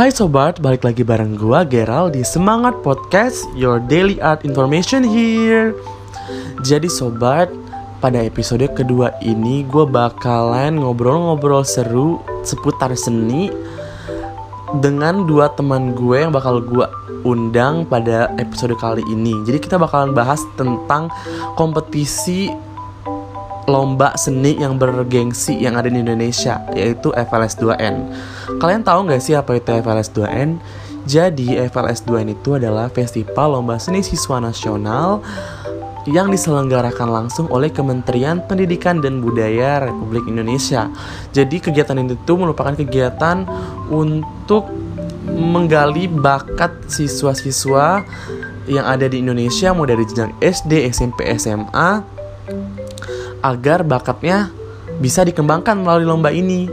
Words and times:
Hai 0.00 0.08
sobat, 0.08 0.64
balik 0.64 0.88
lagi 0.88 1.04
bareng 1.04 1.36
gua 1.36 1.60
Geral 1.60 2.08
di 2.08 2.24
Semangat 2.24 2.72
Podcast 2.80 3.44
Your 3.52 3.76
Daily 3.84 4.16
Art 4.16 4.48
Information 4.48 5.04
here. 5.04 5.76
Jadi 6.64 6.88
sobat, 6.88 7.52
pada 8.00 8.16
episode 8.24 8.64
kedua 8.72 9.12
ini 9.20 9.60
gue 9.68 9.84
bakalan 9.84 10.80
ngobrol-ngobrol 10.80 11.68
seru 11.68 12.16
seputar 12.48 12.96
seni 12.96 13.52
dengan 14.80 15.28
dua 15.28 15.52
teman 15.52 15.92
gue 15.92 16.24
yang 16.24 16.32
bakal 16.32 16.64
gue 16.64 16.88
undang 17.28 17.84
pada 17.84 18.32
episode 18.40 18.72
kali 18.80 19.04
ini. 19.04 19.36
Jadi 19.44 19.60
kita 19.60 19.76
bakalan 19.76 20.16
bahas 20.16 20.40
tentang 20.56 21.12
kompetisi 21.60 22.48
lomba 23.68 24.16
seni 24.16 24.56
yang 24.56 24.80
bergengsi 24.80 25.58
yang 25.60 25.76
ada 25.76 25.92
di 25.92 26.00
Indonesia 26.00 26.64
yaitu 26.72 27.12
FLS 27.12 27.60
2N. 27.60 27.96
Kalian 28.60 28.82
tahu 28.84 29.08
nggak 29.08 29.20
sih 29.20 29.34
apa 29.36 29.58
itu 29.58 29.70
FLS 29.70 30.10
2N? 30.16 30.60
Jadi 31.08 31.56
FLS 31.68 32.04
2N 32.04 32.36
itu 32.36 32.60
adalah 32.60 32.92
festival 32.92 33.58
lomba 33.58 33.80
seni 33.80 34.04
siswa 34.04 34.38
nasional 34.38 35.24
yang 36.08 36.32
diselenggarakan 36.32 37.08
langsung 37.12 37.46
oleh 37.52 37.68
Kementerian 37.68 38.40
Pendidikan 38.44 39.04
dan 39.04 39.20
Budaya 39.20 39.84
Republik 39.84 40.24
Indonesia. 40.28 40.88
Jadi 41.36 41.60
kegiatan 41.60 41.96
itu 42.00 42.32
merupakan 42.36 42.72
kegiatan 42.72 43.44
untuk 43.92 44.72
menggali 45.28 46.08
bakat 46.08 46.72
siswa-siswa 46.88 48.02
yang 48.70 48.86
ada 48.86 49.06
di 49.10 49.20
Indonesia 49.20 49.74
mulai 49.74 49.98
dari 49.98 50.04
jenjang 50.08 50.32
SD, 50.40 50.72
SMP, 50.90 51.26
SMA 51.36 52.19
agar 53.40 53.84
bakatnya 53.84 54.52
bisa 55.00 55.24
dikembangkan 55.24 55.80
melalui 55.80 56.06
lomba 56.06 56.30
ini. 56.30 56.68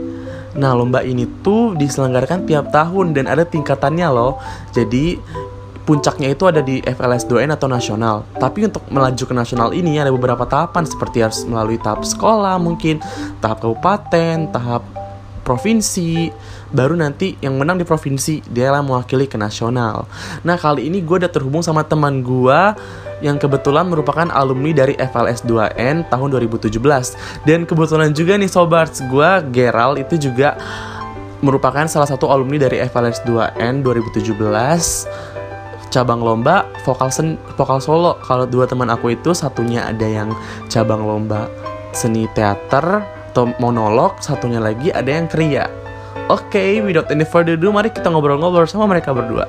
Nah, 0.58 0.74
lomba 0.74 1.04
ini 1.04 1.28
tuh 1.44 1.76
diselenggarakan 1.76 2.48
tiap 2.48 2.72
tahun 2.72 3.14
dan 3.14 3.30
ada 3.30 3.44
tingkatannya 3.46 4.08
loh. 4.10 4.40
Jadi 4.74 5.20
puncaknya 5.88 6.28
itu 6.36 6.44
ada 6.44 6.60
di 6.60 6.84
FLS 6.84 7.24
2N 7.24 7.56
atau 7.56 7.64
nasional. 7.64 8.28
Tapi 8.36 8.68
untuk 8.68 8.84
melaju 8.92 9.24
ke 9.24 9.32
nasional 9.32 9.72
ini 9.72 9.96
ada 9.96 10.12
beberapa 10.12 10.44
tahapan 10.44 10.84
seperti 10.84 11.24
harus 11.24 11.48
melalui 11.48 11.80
tahap 11.80 12.04
sekolah 12.04 12.60
mungkin, 12.60 13.00
tahap 13.40 13.64
kabupaten, 13.64 14.52
tahap 14.52 14.84
provinsi, 15.48 16.28
baru 16.68 16.92
nanti 16.92 17.40
yang 17.40 17.56
menang 17.56 17.80
di 17.80 17.88
provinsi 17.88 18.44
dia 18.52 18.68
lah 18.68 18.84
mewakili 18.84 19.24
ke 19.24 19.40
nasional. 19.40 20.04
Nah 20.44 20.60
kali 20.60 20.92
ini 20.92 21.00
gue 21.00 21.24
udah 21.24 21.32
terhubung 21.32 21.64
sama 21.64 21.80
teman 21.88 22.20
gue 22.20 22.60
yang 23.24 23.36
kebetulan 23.36 23.90
merupakan 23.90 24.30
alumni 24.30 24.70
dari 24.74 24.94
FLS 24.98 25.42
2N 25.46 26.06
tahun 26.10 26.28
2017 26.34 26.78
dan 27.46 27.66
kebetulan 27.66 28.10
juga 28.14 28.38
nih 28.38 28.50
sobat 28.50 28.94
gue 28.94 29.30
Geral 29.50 29.98
itu 29.98 30.14
juga 30.18 30.54
merupakan 31.42 31.86
salah 31.86 32.06
satu 32.06 32.30
alumni 32.30 32.66
dari 32.66 32.82
FLS 32.82 33.22
2N 33.26 33.82
2017 33.86 34.34
cabang 35.88 36.20
lomba 36.20 36.68
vokal 36.84 37.08
sen 37.08 37.40
vokal 37.56 37.80
solo. 37.80 38.20
Kalau 38.20 38.44
dua 38.44 38.68
teman 38.68 38.92
aku 38.92 39.16
itu 39.16 39.32
satunya 39.32 39.88
ada 39.88 40.04
yang 40.04 40.36
cabang 40.68 41.02
lomba 41.04 41.48
seni 41.96 42.28
teater 42.36 43.00
atau 43.32 43.48
monolog 43.62 44.20
satunya 44.20 44.60
lagi 44.60 44.92
ada 44.92 45.08
yang 45.08 45.30
kriya. 45.30 45.70
Oke 46.28 46.60
okay, 46.60 46.70
without 46.84 47.08
any 47.08 47.24
further 47.24 47.56
ado 47.56 47.72
mari 47.72 47.88
kita 47.88 48.12
ngobrol-ngobrol 48.12 48.68
sama 48.68 48.84
mereka 48.84 49.16
berdua 49.16 49.48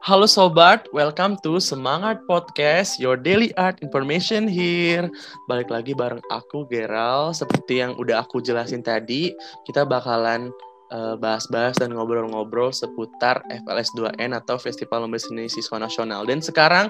Halo 0.00 0.24
sobat, 0.24 0.88
welcome 0.96 1.36
to 1.44 1.60
Semangat 1.60 2.24
Podcast, 2.24 2.96
your 2.96 3.20
daily 3.20 3.52
art 3.60 3.84
information 3.84 4.48
here. 4.48 5.12
Balik 5.44 5.68
lagi 5.68 5.92
bareng 5.92 6.24
aku 6.32 6.64
Geral, 6.72 7.36
seperti 7.36 7.84
yang 7.84 7.92
udah 8.00 8.24
aku 8.24 8.40
jelasin 8.40 8.80
tadi, 8.80 9.28
kita 9.68 9.84
bakalan 9.84 10.48
uh, 10.88 11.20
bahas-bahas 11.20 11.76
dan 11.76 11.92
ngobrol-ngobrol 11.92 12.72
seputar 12.72 13.44
FLS 13.52 13.92
2N 13.92 14.32
atau 14.40 14.56
Festival 14.56 15.04
Lomba 15.04 15.20
Seni 15.20 15.52
Siswa 15.52 15.76
Nasional. 15.76 16.24
Dan 16.24 16.40
sekarang, 16.40 16.88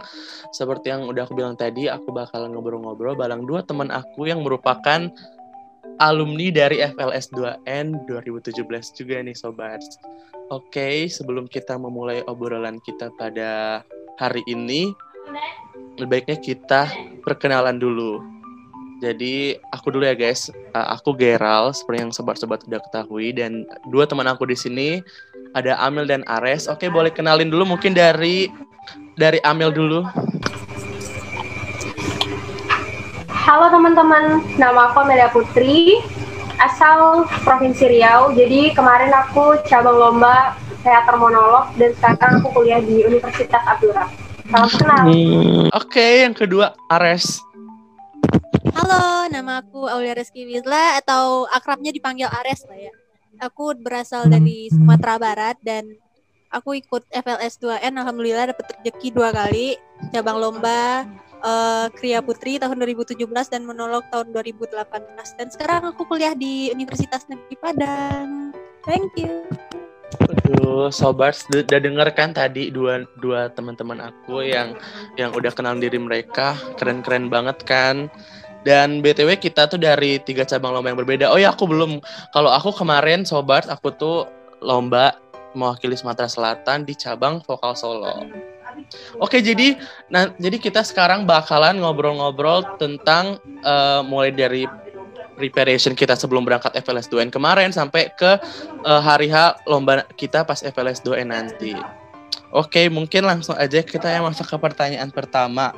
seperti 0.55 0.95
yang 0.95 1.11
udah 1.11 1.27
aku 1.27 1.35
bilang 1.35 1.59
tadi, 1.59 1.91
aku 1.91 2.15
bakalan 2.15 2.55
ngobrol-ngobrol 2.55 3.19
bareng 3.19 3.43
dua 3.43 3.67
teman 3.67 3.91
aku 3.91 4.31
yang 4.31 4.47
merupakan 4.47 5.11
alumni 6.01 6.49
dari 6.49 6.81
FLS 6.81 7.31
2N 7.37 8.09
2017 8.09 8.65
juga 8.97 9.21
nih 9.21 9.37
sobat. 9.37 9.81
Oke, 10.51 11.07
sebelum 11.07 11.47
kita 11.47 11.79
memulai 11.79 12.27
obrolan 12.27 12.83
kita 12.83 13.13
pada 13.15 13.83
hari 14.19 14.43
ini, 14.51 14.91
lebih 16.01 16.27
baiknya 16.27 16.39
kita 16.41 16.91
perkenalan 17.23 17.79
dulu. 17.79 18.19
Jadi 19.01 19.57
aku 19.73 19.97
dulu 19.97 20.05
ya 20.05 20.13
guys, 20.13 20.53
uh, 20.77 20.93
aku 20.93 21.17
Geral 21.17 21.73
seperti 21.73 22.05
yang 22.05 22.13
sobat-sobat 22.13 22.69
udah 22.69 22.81
ketahui 22.85 23.33
dan 23.33 23.65
dua 23.89 24.05
teman 24.05 24.29
aku 24.29 24.45
di 24.45 24.57
sini 24.57 25.01
ada 25.57 25.81
Amil 25.81 26.05
dan 26.05 26.21
Ares. 26.29 26.69
Oke, 26.69 26.93
boleh 26.93 27.09
kenalin 27.09 27.49
dulu 27.49 27.65
mungkin 27.77 27.97
dari 27.97 28.53
dari 29.17 29.41
Amil 29.41 29.73
dulu. 29.73 30.05
Halo 33.41 33.73
teman-teman, 33.73 34.45
nama 34.61 34.93
aku 34.93 35.01
Amelia 35.01 35.33
Putri 35.33 35.97
asal 36.61 37.25
Provinsi 37.41 37.89
Riau. 37.89 38.37
Jadi 38.37 38.77
kemarin 38.77 39.09
aku 39.17 39.57
cabang 39.65 39.97
lomba 39.97 40.53
teater 40.85 41.17
monolog 41.17 41.73
dan 41.81 41.97
sekarang 41.97 42.45
aku 42.45 42.53
kuliah 42.53 42.85
di 42.85 43.01
Universitas 43.01 43.65
Abdurrahman. 43.65 44.13
Salam 44.45 44.69
kenal. 44.77 45.05
Hmm, 45.09 45.73
Oke, 45.73 45.89
okay, 45.89 46.13
yang 46.29 46.37
kedua 46.37 46.77
Ares. 46.93 47.41
Halo, 48.77 49.25
nama 49.33 49.65
aku 49.65 49.89
Aulia 49.89 50.13
Reski 50.13 50.45
Wisla 50.45 51.01
atau 51.01 51.49
akrabnya 51.49 51.97
dipanggil 51.97 52.29
Ares 52.29 52.69
lah 52.69 52.77
ya. 52.77 52.93
Aku 53.41 53.73
berasal 53.73 54.29
dari 54.29 54.69
Sumatera 54.69 55.17
Barat 55.17 55.57
dan 55.65 55.97
aku 56.53 56.77
ikut 56.77 57.09
FLS 57.09 57.57
2N 57.57 58.05
alhamdulillah 58.05 58.53
dapat 58.53 58.69
rezeki 58.77 59.17
dua 59.17 59.33
kali 59.33 59.81
cabang 60.13 60.37
lomba 60.37 61.09
uh, 61.43 61.87
Kriya 61.93 62.21
Putri 62.25 62.61
tahun 62.61 62.81
2017 62.81 63.17
dan 63.51 63.63
monolog 63.65 64.05
tahun 64.13 64.33
2018 64.33 65.37
dan 65.37 65.49
sekarang 65.53 65.83
aku 65.93 66.07
kuliah 66.07 66.37
di 66.37 66.71
Universitas 66.73 67.27
Negeri 67.29 67.57
Padang. 67.59 68.55
Thank 68.85 69.13
you. 69.21 69.45
Aduh, 70.21 70.91
sobat 70.91 71.39
udah 71.51 71.81
denger 71.81 72.09
kan 72.13 72.35
tadi 72.35 72.75
dua 72.75 73.07
dua 73.23 73.51
teman-teman 73.55 74.11
aku 74.11 74.43
yang 74.43 74.75
yang 75.15 75.31
udah 75.31 75.53
kenal 75.55 75.79
diri 75.79 75.97
mereka 75.97 76.59
keren-keren 76.77 77.31
banget 77.31 77.63
kan. 77.65 78.11
Dan 78.61 79.01
btw 79.01 79.41
kita 79.41 79.73
tuh 79.73 79.81
dari 79.81 80.21
tiga 80.21 80.45
cabang 80.45 80.77
lomba 80.77 80.93
yang 80.93 81.01
berbeda. 81.01 81.33
Oh 81.33 81.41
ya 81.41 81.55
aku 81.55 81.65
belum. 81.65 82.05
Kalau 82.37 82.51
aku 82.53 82.77
kemarin 82.77 83.25
sobat 83.25 83.65
aku 83.73 83.89
tuh 83.97 84.29
lomba 84.61 85.17
mewakili 85.57 85.97
Sumatera 85.97 86.29
Selatan 86.29 86.85
di 86.85 86.93
cabang 86.93 87.41
vokal 87.41 87.73
solo. 87.73 88.21
Oke, 89.19 89.41
jadi 89.41 89.79
nah 90.09 90.31
jadi 90.37 90.57
kita 90.61 90.85
sekarang 90.85 91.25
bakalan 91.25 91.81
ngobrol-ngobrol 91.81 92.77
tentang 92.81 93.39
uh, 93.65 94.03
mulai 94.05 94.35
dari 94.35 94.65
preparation 95.41 95.97
kita 95.97 96.13
sebelum 96.13 96.45
berangkat 96.45 96.77
FLS 96.85 97.09
2N 97.09 97.33
kemarin 97.33 97.73
sampai 97.73 98.13
ke 98.13 98.37
uh, 98.85 99.01
hari 99.01 99.33
H 99.33 99.65
lomba 99.65 100.05
kita 100.19 100.45
pas 100.45 100.61
FLS 100.61 101.01
2N 101.01 101.33
nanti. 101.33 101.73
Oke, 102.51 102.91
mungkin 102.91 103.25
langsung 103.25 103.55
aja 103.55 103.81
kita 103.81 104.11
yang 104.11 104.27
masuk 104.27 104.45
ke 104.45 104.57
pertanyaan 104.59 105.09
pertama. 105.15 105.71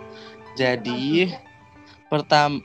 Jadi 0.57 1.29
pertama 2.09 2.61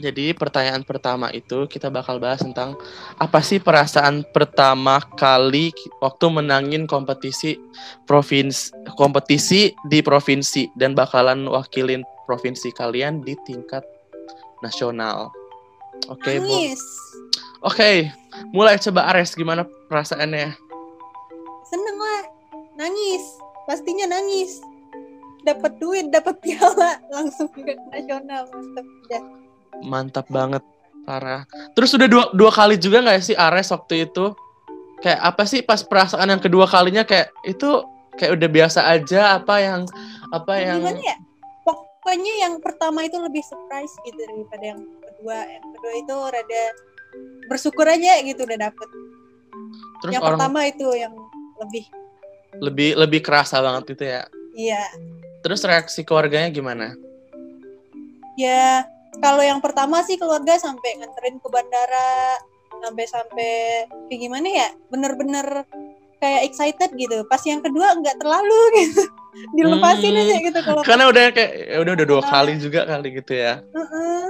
jadi 0.00 0.32
pertanyaan 0.32 0.80
pertama 0.80 1.28
itu 1.28 1.68
kita 1.68 1.92
bakal 1.92 2.16
bahas 2.16 2.40
tentang 2.40 2.72
apa 3.20 3.44
sih 3.44 3.60
perasaan 3.60 4.24
pertama 4.32 4.96
kali 5.20 5.70
waktu 6.00 6.26
menangin 6.32 6.88
kompetisi 6.88 7.60
provinsi 8.08 8.72
kompetisi 8.96 9.76
di 9.92 10.00
provinsi 10.00 10.72
dan 10.80 10.96
bakalan 10.96 11.44
wakilin 11.52 12.00
provinsi 12.24 12.72
kalian 12.72 13.20
di 13.20 13.36
tingkat 13.44 13.84
nasional. 14.64 15.28
Oke, 16.08 16.40
okay, 16.40 16.40
Oke, 16.40 16.72
okay, 17.60 17.96
mulai 18.56 18.80
coba 18.80 19.12
Ares 19.12 19.36
gimana 19.36 19.68
perasaannya? 19.92 20.56
Seneng 21.68 21.98
lah, 22.00 22.22
nangis, 22.80 23.24
pastinya 23.68 24.08
nangis. 24.08 24.64
Dapat 25.44 25.76
duit, 25.76 26.08
dapat 26.08 26.40
piala, 26.40 27.02
langsung 27.14 27.52
ke 27.52 27.76
nasional, 27.92 28.48
mantap 28.48 28.86
ya 29.12 29.20
mantap 29.84 30.26
banget 30.28 30.64
parah. 31.04 31.42
Terus 31.74 31.90
udah 31.96 32.08
dua 32.08 32.24
dua 32.36 32.50
kali 32.52 32.76
juga 32.76 33.02
nggak 33.02 33.20
sih 33.24 33.36
Ares 33.36 33.72
waktu 33.72 34.06
itu? 34.08 34.32
Kayak 35.00 35.20
apa 35.24 35.42
sih 35.48 35.64
pas 35.64 35.80
perasaan 35.80 36.28
yang 36.28 36.42
kedua 36.42 36.68
kalinya 36.68 37.02
kayak 37.08 37.32
itu 37.48 37.84
kayak 38.20 38.36
udah 38.36 38.48
biasa 38.52 38.80
aja 38.84 39.40
apa 39.40 39.54
yang 39.64 39.80
apa 40.30 40.52
yang 40.60 40.78
gimana 40.84 41.00
ya? 41.00 41.16
Pokoknya 41.64 42.34
yang 42.48 42.54
pertama 42.60 43.04
itu 43.04 43.16
lebih 43.16 43.40
surprise 43.44 43.92
gitu 44.04 44.20
daripada 44.20 44.64
yang 44.76 44.80
kedua. 45.04 45.38
Yang 45.48 45.66
kedua 45.76 45.92
itu 45.96 46.16
rada 46.16 46.62
bersyukur 47.48 47.86
aja 47.88 48.20
gitu 48.22 48.44
udah 48.44 48.58
dapet. 48.70 48.88
Terus 50.04 50.12
yang 50.16 50.24
orang, 50.24 50.38
pertama 50.40 50.60
itu 50.68 50.88
yang 50.96 51.14
lebih 51.60 51.84
lebih 52.60 52.90
lebih 52.96 53.20
kerasa 53.24 53.60
banget 53.64 53.96
itu 53.96 54.04
ya? 54.04 54.22
Iya. 54.56 54.84
Terus 55.40 55.64
reaksi 55.64 56.04
keluarganya 56.04 56.52
gimana? 56.52 56.92
Ya, 58.36 58.84
kalau 59.18 59.42
yang 59.42 59.58
pertama 59.58 60.06
sih 60.06 60.14
keluarga 60.14 60.54
sampai 60.54 61.02
nganterin 61.02 61.42
ke 61.42 61.48
bandara, 61.50 62.38
sampai-sampai 62.78 63.52
kayak 64.06 64.20
gimana 64.20 64.46
ya? 64.46 64.68
Bener-bener 64.86 65.66
kayak 66.22 66.46
excited 66.46 66.94
gitu. 66.94 67.26
Pas 67.26 67.42
yang 67.42 67.58
kedua 67.58 67.98
nggak 67.98 68.16
terlalu 68.16 68.60
gitu. 68.86 69.02
Dilepasin 69.54 70.10
Hmm. 70.10 70.22
aja 70.22 70.36
gitu 70.42 70.58
kalau 70.62 70.80
Karena 70.82 71.04
udah 71.08 71.24
kayak 71.30 71.52
ya 71.70 71.78
udah 71.82 71.92
udah 71.98 72.06
dua 72.06 72.22
Nah. 72.22 72.30
kali 72.30 72.52
juga 72.58 72.80
kali 72.86 73.08
gitu 73.18 73.32
ya. 73.34 73.62
Heeh. 73.62 74.26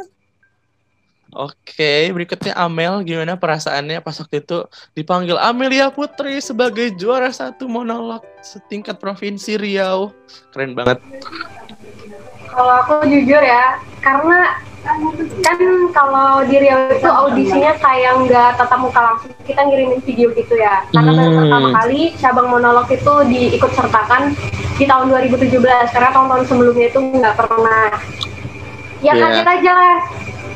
Oke, 1.30 2.10
berikutnya 2.10 2.58
Amel 2.58 3.06
gimana 3.06 3.38
perasaannya 3.38 4.02
pas 4.02 4.18
waktu 4.18 4.42
itu 4.42 4.66
dipanggil 4.98 5.38
Amelia 5.38 5.86
Putri 5.94 6.42
sebagai 6.42 6.90
juara 6.98 7.30
satu 7.30 7.70
monolog 7.70 8.18
setingkat 8.42 8.98
provinsi 8.98 9.54
Riau. 9.54 10.10
Keren 10.50 10.74
banget. 10.74 10.98
Kalau 12.50 12.82
aku 12.82 13.06
jujur 13.06 13.38
ya, 13.38 13.78
karena 14.02 14.58
kan 14.80 15.60
kalau 15.92 16.40
di 16.48 16.56
Riau 16.56 16.88
itu 16.88 17.04
audisinya 17.08 17.76
kayak 17.76 18.12
nggak 18.24 18.50
tatap 18.56 18.80
muka 18.80 19.00
langsung, 19.00 19.32
kita 19.44 19.60
ngirimin 19.68 20.00
video 20.02 20.32
gitu 20.32 20.56
ya. 20.56 20.84
Karena 20.88 21.12
baru 21.12 21.30
Hmm. 21.30 21.40
pertama 21.44 21.68
kali 21.80 22.00
cabang 22.16 22.48
monolog 22.48 22.88
itu 22.88 23.14
diikut 23.28 23.72
sertakan 23.76 24.32
di 24.80 24.84
tahun 24.88 25.12
2017, 25.12 25.92
karena 25.92 26.10
tahun-tahun 26.16 26.44
sebelumnya 26.48 26.86
itu 26.88 26.98
nggak 27.00 27.36
pernah. 27.36 27.88
Ya 29.00 29.12
Iya. 29.16 29.20
kaget 29.20 29.48
aja 29.48 29.72
lah. 29.76 29.98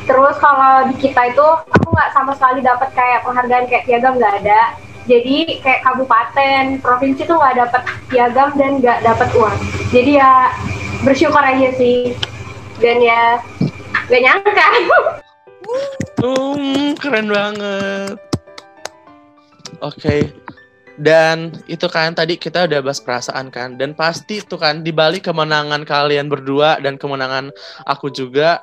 Terus 0.04 0.36
kalau 0.36 0.74
di 0.92 0.94
kita 1.00 1.32
itu 1.32 1.46
aku 1.68 1.88
nggak 1.92 2.12
sama 2.12 2.32
sekali 2.36 2.60
dapat 2.60 2.92
kayak 2.92 3.24
penghargaan 3.24 3.64
kayak 3.68 3.84
piagam 3.88 4.20
nggak 4.20 4.34
ada. 4.44 4.60
Jadi 5.04 5.60
kayak 5.60 5.84
kabupaten, 5.84 6.80
provinsi 6.80 7.28
tuh 7.28 7.36
nggak 7.36 7.56
dapat 7.60 7.82
piagam 8.08 8.48
dan 8.56 8.80
nggak 8.80 9.04
dapat 9.04 9.28
uang. 9.36 9.56
Jadi 9.92 10.16
ya 10.16 10.48
bersyukur 11.04 11.40
aja 11.40 11.68
sih. 11.76 12.16
Dan 12.80 12.98
ya 13.00 13.38
nggak 14.08 14.22
nyangka. 14.22 14.66
Um, 16.20 16.92
keren 16.96 17.28
banget. 17.32 18.16
Oke. 19.80 20.32
Dan 20.94 21.58
itu 21.66 21.90
kan 21.90 22.14
tadi 22.14 22.38
kita 22.38 22.70
udah 22.70 22.78
bahas 22.78 23.02
perasaan 23.02 23.50
kan 23.50 23.74
dan 23.74 23.98
pasti 23.98 24.38
itu 24.38 24.54
kan 24.54 24.86
di 24.86 24.94
balik 24.94 25.26
kemenangan 25.26 25.82
kalian 25.82 26.30
berdua 26.30 26.78
dan 26.78 26.94
kemenangan 26.94 27.50
aku 27.90 28.14
juga 28.14 28.62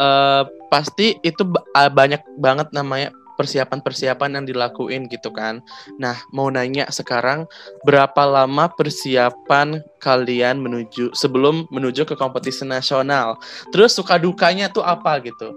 eh 0.00 0.42
pasti 0.72 1.20
itu 1.20 1.44
ba- 1.44 1.92
banyak 1.92 2.24
banget 2.40 2.72
namanya 2.72 3.12
persiapan-persiapan 3.42 4.38
yang 4.38 4.44
dilakuin 4.46 5.10
gitu 5.10 5.34
kan. 5.34 5.58
Nah, 5.98 6.14
mau 6.30 6.46
nanya 6.46 6.86
sekarang 6.94 7.50
berapa 7.82 8.22
lama 8.22 8.70
persiapan 8.70 9.82
kalian 9.98 10.62
menuju 10.62 11.10
sebelum 11.10 11.66
menuju 11.74 12.06
ke 12.06 12.14
kompetisi 12.14 12.62
nasional? 12.62 13.34
Terus 13.74 13.98
suka 13.98 14.14
dukanya 14.22 14.70
tuh 14.70 14.86
apa 14.86 15.18
gitu? 15.26 15.50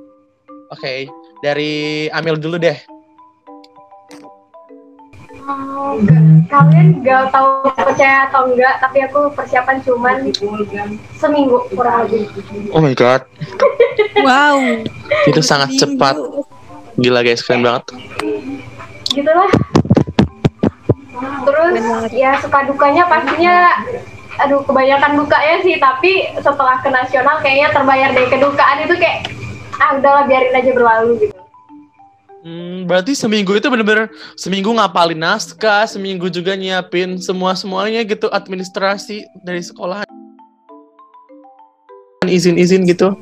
Oke, 0.73 1.05
dari 1.45 2.09
Amil 2.09 2.41
dulu 2.41 2.57
deh. 2.57 2.73
Oh, 5.45 6.01
kalian 6.49 7.05
nggak 7.05 7.29
tahu 7.29 7.69
percaya 7.77 8.25
atau 8.25 8.49
enggak, 8.49 8.81
tapi 8.81 9.05
aku 9.05 9.29
persiapan 9.29 9.77
cuman 9.85 10.33
seminggu 11.21 11.69
kurang 11.69 12.09
lebih. 12.09 12.25
Oh 12.73 12.81
my 12.81 12.97
god, 12.97 13.21
Wow. 14.25 14.57
itu 15.29 15.41
sangat 15.45 15.77
cepat. 15.77 16.17
Gila 16.95 17.21
guys, 17.21 17.43
keren 17.43 17.61
banget. 17.63 17.83
Gitu 19.11 19.31
lah. 19.31 19.51
Terus 21.45 21.73
ya 22.11 22.39
suka 22.39 22.67
dukanya 22.67 23.07
pastinya 23.07 23.55
aduh 24.35 24.59
kebanyakan 24.67 25.15
dukanya 25.15 25.63
sih 25.63 25.79
tapi 25.79 26.27
setelah 26.35 26.83
ke 26.83 26.91
nasional 26.91 27.39
kayaknya 27.39 27.71
terbayar 27.71 28.11
deh 28.11 28.27
kedukaan 28.27 28.83
itu 28.83 28.99
kayak 28.99 29.31
ah 29.79 29.95
udahlah 29.95 30.27
biarin 30.27 30.51
aja 30.51 30.71
berlalu 30.75 31.11
gitu 31.23 31.35
Hmm, 32.45 32.85
berarti 32.85 33.17
seminggu 33.17 33.57
itu 33.57 33.65
bener-bener 33.73 34.05
seminggu 34.37 34.69
ngapalin 34.69 35.17
naskah, 35.17 35.89
seminggu 35.89 36.29
juga 36.29 36.53
nyiapin 36.53 37.17
semua-semuanya 37.17 38.05
gitu, 38.05 38.29
administrasi 38.29 39.25
dari 39.41 39.65
sekolah. 39.65 40.05
Izin-izin 42.21 42.85
gitu. 42.85 43.17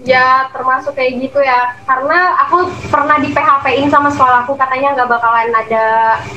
Ya 0.00 0.48
termasuk 0.48 0.96
kayak 0.96 1.20
gitu 1.20 1.38
ya 1.38 1.76
karena 1.84 2.40
aku 2.40 2.64
pernah 2.88 3.20
di 3.20 3.28
PHP-in 3.28 3.92
sama 3.92 4.08
sekolahku 4.08 4.56
katanya 4.56 4.96
nggak 4.96 5.10
bakalan 5.10 5.52
ada 5.52 5.84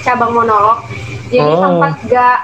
cabang 0.04 0.36
monolog 0.36 0.83
jadi 1.31 1.48
Oh. 1.48 1.62
sempat 1.63 1.94
nggak 2.04 2.38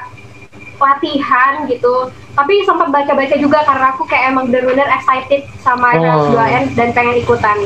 latihan 0.80 1.68
gitu 1.68 2.08
tapi 2.34 2.64
sempat 2.64 2.88
baca-baca 2.88 3.36
juga 3.36 3.60
karena 3.68 3.92
aku 3.92 4.08
kayak 4.08 4.32
emang 4.32 4.48
bener-bener 4.48 4.88
excited 4.90 5.44
sama 5.60 5.92
Oh. 5.92 6.00
FLS 6.00 6.28
2N 6.32 6.66
dan 6.74 6.90
pengen 6.96 7.20
ikutan 7.20 7.58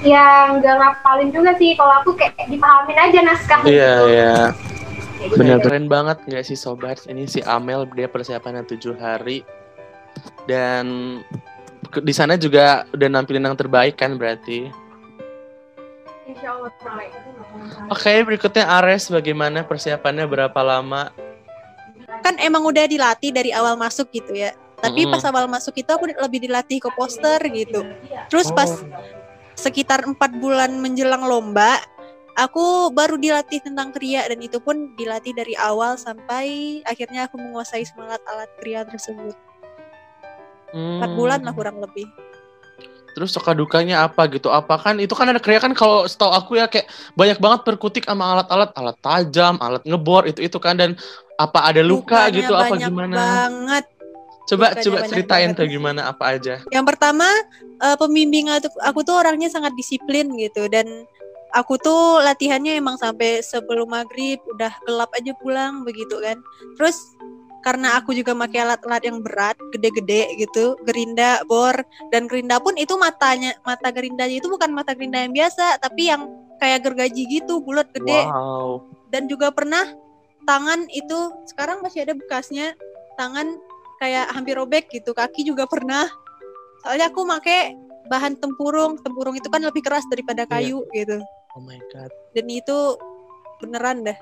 ya 0.00 0.52
nggak 0.52 0.74
ngapalin 0.74 1.28
juga 1.32 1.52
sih 1.56 1.76
kalau 1.76 2.00
aku 2.00 2.16
kayak 2.16 2.48
dipahamin 2.48 2.96
aja 2.98 3.18
naskah 3.20 3.60
Iya, 3.64 3.68
gitu. 3.68 4.04
iya. 4.08 4.34
Gitu. 5.20 5.34
Bener 5.40 5.56
keren 5.60 5.88
banget 5.88 6.20
nggak 6.24 6.44
sih 6.44 6.52
sobat? 6.52 7.00
Ini 7.04 7.24
si 7.24 7.40
Amel 7.40 7.88
dia 7.92 8.04
persiapannya 8.04 8.68
tujuh 8.68 8.92
hari 8.96 9.40
dan 10.44 10.84
di 12.02 12.14
sana 12.14 12.34
juga 12.38 12.88
udah 12.92 13.08
nampilin 13.08 13.44
yang 13.44 13.58
terbaik 13.58 13.98
kan 13.98 14.16
berarti. 14.16 14.68
Insya 16.24 16.56
Allah 16.56 16.72
terbaik. 16.80 17.12
Oke, 17.92 18.12
berikutnya 18.24 18.64
Ares 18.66 19.12
bagaimana 19.12 19.62
persiapannya 19.62 20.24
berapa 20.24 20.60
lama? 20.64 21.12
Kan 22.24 22.40
emang 22.40 22.64
udah 22.64 22.88
dilatih 22.88 23.30
dari 23.30 23.52
awal 23.52 23.76
masuk 23.76 24.08
gitu 24.10 24.32
ya. 24.32 24.56
Tapi 24.80 25.04
Mm-mm. 25.04 25.12
pas 25.16 25.24
awal 25.28 25.48
masuk 25.48 25.76
itu 25.80 25.88
aku 25.88 26.08
lebih 26.10 26.44
dilatih 26.44 26.80
ke 26.80 26.90
poster 26.92 27.40
gitu. 27.52 27.84
Terus 28.28 28.48
pas 28.52 28.68
Oh. 28.68 28.88
sekitar 29.54 30.02
empat 30.02 30.34
bulan 30.42 30.76
menjelang 30.82 31.24
lomba, 31.24 31.78
aku 32.34 32.90
baru 32.90 33.14
dilatih 33.16 33.62
tentang 33.62 33.94
kriya 33.94 34.26
dan 34.26 34.42
itu 34.42 34.58
pun 34.58 34.92
dilatih 34.98 35.30
dari 35.32 35.54
awal 35.54 35.94
sampai 35.94 36.80
akhirnya 36.84 37.30
aku 37.30 37.38
menguasai 37.38 37.86
semangat 37.86 38.18
alat 38.26 38.50
kriya 38.58 38.82
tersebut. 38.82 39.38
Empat 40.74 41.10
Hmm. 41.10 41.18
bulan 41.18 41.40
lah 41.46 41.54
kurang 41.54 41.78
lebih. 41.78 42.10
Terus 43.14 43.30
suka 43.30 43.54
dukanya 43.54 44.02
apa 44.10 44.26
gitu? 44.26 44.50
Apa 44.50 44.74
kan 44.74 44.98
itu 44.98 45.14
kan 45.14 45.30
ada 45.30 45.38
kriya 45.38 45.62
kan 45.62 45.70
kalau 45.70 46.02
setahu 46.02 46.34
aku 46.34 46.58
ya 46.58 46.66
kayak 46.66 46.90
banyak 47.14 47.38
banget 47.38 47.60
perkutik 47.62 48.02
sama 48.10 48.34
alat-alat, 48.34 48.74
alat 48.74 48.98
tajam, 48.98 49.54
alat 49.62 49.86
ngebor 49.86 50.26
itu 50.26 50.42
itu 50.42 50.58
kan 50.58 50.74
dan 50.74 50.98
apa 51.38 51.62
ada 51.62 51.78
luka 51.78 52.26
gitu 52.34 52.50
apa 52.58 52.74
banyak 52.74 52.90
gimana? 52.90 53.14
banget. 53.14 53.84
Coba 54.50 54.74
dukanya 54.74 54.82
coba 54.82 54.96
banyak 54.98 55.10
ceritain 55.14 55.48
banget. 55.54 55.58
tuh 55.62 55.66
gimana 55.70 56.00
apa 56.10 56.24
aja. 56.34 56.54
Yang 56.74 56.84
pertama, 56.90 57.28
eh, 57.86 57.96
pembimbing 58.02 58.50
aku, 58.50 58.68
aku 58.82 59.00
tuh 59.06 59.14
orangnya 59.14 59.46
sangat 59.46 59.72
disiplin 59.78 60.34
gitu 60.34 60.66
dan 60.66 61.06
aku 61.54 61.78
tuh 61.78 62.18
latihannya 62.18 62.74
emang 62.74 62.98
sampai 62.98 63.40
sebelum 63.46 63.94
maghrib 63.94 64.42
udah 64.58 64.74
gelap 64.90 65.14
aja 65.14 65.32
pulang 65.38 65.86
begitu 65.86 66.18
kan. 66.18 66.42
Terus 66.74 66.98
karena 67.64 67.96
aku 67.96 68.12
juga 68.12 68.36
pakai 68.36 68.60
alat-alat 68.60 69.02
yang 69.08 69.24
berat, 69.24 69.56
gede-gede 69.72 70.36
gitu, 70.36 70.76
gerinda, 70.84 71.40
bor, 71.48 71.72
dan 72.12 72.28
gerinda 72.28 72.60
pun 72.60 72.76
itu 72.76 72.92
matanya, 73.00 73.56
mata 73.64 73.88
gerindanya 73.88 74.36
itu 74.36 74.52
bukan 74.52 74.68
mata 74.68 74.92
gerinda 74.92 75.24
yang 75.24 75.32
biasa, 75.32 75.80
tapi 75.80 76.12
yang 76.12 76.28
kayak 76.60 76.84
gergaji 76.84 77.24
gitu, 77.24 77.64
bulat 77.64 77.88
gede. 77.96 78.28
Wow. 78.28 78.84
dan 79.14 79.30
juga 79.30 79.54
pernah 79.54 79.94
tangan 80.42 80.90
itu 80.90 81.32
sekarang 81.46 81.80
masih 81.86 82.02
ada 82.02 82.18
bekasnya 82.18 82.74
tangan 83.14 83.56
kayak 84.02 84.26
hampir 84.34 84.58
robek 84.58 84.90
gitu 84.90 85.14
kaki 85.14 85.46
juga 85.46 85.64
pernah. 85.70 86.10
Soalnya 86.82 87.08
aku 87.08 87.22
make 87.24 87.78
bahan 88.10 88.36
tempurung 88.36 89.00
tempurung 89.00 89.38
itu 89.38 89.48
kan 89.48 89.64
lebih 89.64 89.80
keras 89.80 90.04
daripada 90.10 90.44
kayu 90.44 90.84
gitu. 90.92 91.22
Oh 91.54 91.62
my 91.62 91.78
god. 91.94 92.10
dan 92.34 92.50
itu 92.50 92.98
beneran 93.62 94.02
dah 94.02 94.18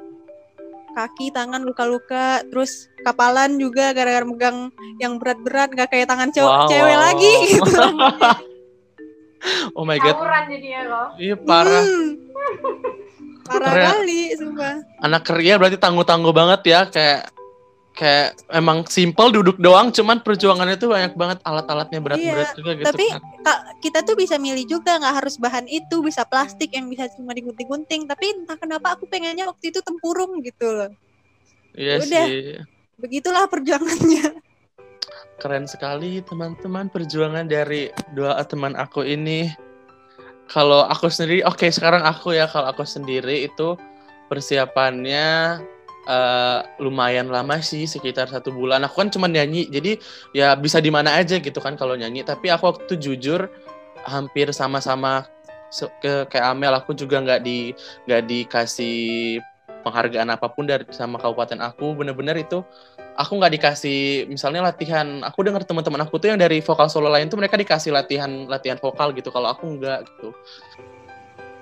kaki 0.92 1.28
tangan 1.28 1.60
luka-luka 1.60 2.26
terus 2.46 2.70
kapalan 3.00 3.56
juga 3.56 3.90
gara-gara 3.90 4.22
megang 4.22 4.68
yang 4.96 5.16
berat-berat 5.16 5.72
gak 5.72 5.88
kayak 5.88 6.06
tangan 6.06 6.30
cowok 6.30 6.50
Wow, 6.50 6.68
cewek 6.68 6.92
wow, 6.92 7.02
lagi 7.02 7.32
gitu 7.50 7.80
Oh 9.74 9.82
my 9.82 9.98
god. 9.98 10.14
Tawuran 10.14 10.44
jadinya 10.46 10.80
kok 10.84 11.08
Iya 11.18 11.34
parah. 11.36 11.82
Hmm. 11.82 12.10
parah 13.42 13.70
Keren. 13.70 13.86
kali 13.90 14.20
sumpah 14.38 14.74
Anak 15.00 15.22
kerja 15.24 15.52
berarti 15.56 15.76
tangguh-tangguh 15.76 16.30
banget 16.30 16.60
ya 16.64 16.80
kayak 16.86 17.26
kayak 17.92 18.40
emang 18.48 18.88
simple 18.88 19.28
duduk 19.28 19.60
doang 19.60 19.92
cuman 19.92 20.24
perjuangannya 20.24 20.80
tuh 20.80 20.96
banyak 20.96 21.12
banget 21.12 21.38
alat-alatnya 21.44 22.00
berat-berat 22.00 22.48
Iya, 22.52 22.56
juga 22.56 22.70
gitu 22.80 22.88
tapi 22.88 23.06
kan. 23.12 23.20
Kita 23.84 23.98
tuh 24.00 24.16
bisa 24.16 24.40
milih 24.40 24.64
juga 24.64 24.96
nggak 24.96 25.14
harus 25.20 25.36
bahan 25.36 25.68
itu 25.68 26.00
bisa 26.00 26.24
plastik 26.24 26.72
yang 26.72 26.88
bisa 26.88 27.12
cuma 27.12 27.36
digunting-gunting 27.36 28.08
tapi 28.08 28.32
entah 28.32 28.56
kenapa 28.56 28.96
aku 28.96 29.04
pengennya 29.04 29.44
waktu 29.44 29.68
itu 29.74 29.84
tempurung 29.84 30.40
gitu 30.40 30.72
loh 30.72 30.90
Iya 31.76 32.00
udah. 32.00 32.26
sih. 32.28 32.56
begitulah 32.96 33.44
perjuangannya 33.48 34.40
Keren 35.42 35.66
sekali 35.66 36.22
teman-teman 36.22 36.86
perjuangan 36.86 37.50
dari 37.50 37.90
dua 38.14 38.38
teman 38.46 38.78
aku 38.78 39.02
ini. 39.02 39.50
Kalau 40.46 40.86
aku 40.86 41.10
sendiri, 41.10 41.42
oke 41.42 41.66
sekarang 41.66 42.06
aku 42.06 42.38
ya 42.38 42.46
kalau 42.46 42.70
aku 42.70 42.86
sendiri 42.86 43.50
itu 43.50 43.74
persiapannya 44.30 45.58
uh, 46.06 46.60
lumayan 46.82 47.30
lama 47.30 47.58
sih 47.62 47.86
sekitar 47.86 48.30
satu 48.30 48.50
bulan. 48.54 48.82
Aku 48.86 49.02
kan 49.02 49.08
cuma 49.12 49.26
nyanyi 49.30 49.68
jadi 49.70 49.98
ya 50.34 50.54
bisa 50.58 50.78
di 50.82 50.90
mana 50.90 51.18
aja 51.18 51.38
gitu 51.38 51.58
kan 51.62 51.74
kalau 51.78 51.94
nyanyi. 51.94 52.26
Tapi 52.26 52.50
aku 52.50 52.64
waktu 52.74 52.98
jujur 52.98 53.50
hampir 54.02 54.50
sama-sama 54.50 55.26
ke 55.72 56.28
kayak 56.28 56.46
Amel 56.52 56.74
aku 56.76 56.92
juga 56.92 57.22
nggak 57.22 57.40
di 57.40 57.72
nggak 58.04 58.22
dikasih 58.28 59.40
penghargaan 59.82 60.30
apa 60.30 60.46
pun 60.52 60.68
dari 60.68 60.84
sama 60.92 61.18
kabupaten 61.18 61.58
aku. 61.62 61.96
Bener-bener 61.96 62.38
itu 62.38 62.62
aku 63.16 63.32
nggak 63.38 63.52
dikasih 63.60 64.26
misalnya 64.28 64.64
latihan 64.64 65.20
aku 65.24 65.44
dengar 65.44 65.64
teman-teman 65.64 66.00
aku 66.04 66.16
tuh 66.16 66.32
yang 66.32 66.40
dari 66.40 66.64
vokal 66.64 66.88
solo 66.88 67.12
lain 67.12 67.28
tuh 67.28 67.36
mereka 67.36 67.60
dikasih 67.60 67.92
latihan 67.92 68.48
latihan 68.50 68.76
vokal 68.78 69.14
gitu. 69.16 69.32
Kalau 69.32 69.48
aku 69.50 69.80
nggak 69.80 70.00
gitu. 70.06 70.30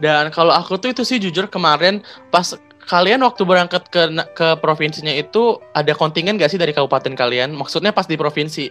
Dan 0.01 0.33
kalau 0.33 0.57
aku 0.57 0.81
tuh 0.81 0.97
itu 0.97 1.05
sih 1.05 1.21
jujur 1.21 1.45
kemarin 1.53 2.01
pas 2.33 2.57
kalian 2.89 3.21
waktu 3.27 3.43
berangkat 3.45 3.89
ke 3.93 4.09
ke 4.33 4.49
provinsinya 4.63 5.13
itu 5.13 5.61
ada 5.77 5.93
kontingen 5.93 6.41
gak 6.41 6.53
sih 6.53 6.61
dari 6.61 6.73
kabupaten 6.73 7.13
kalian? 7.13 7.53
Maksudnya 7.53 7.93
pas 7.93 8.09
di 8.09 8.17
provinsi? 8.17 8.71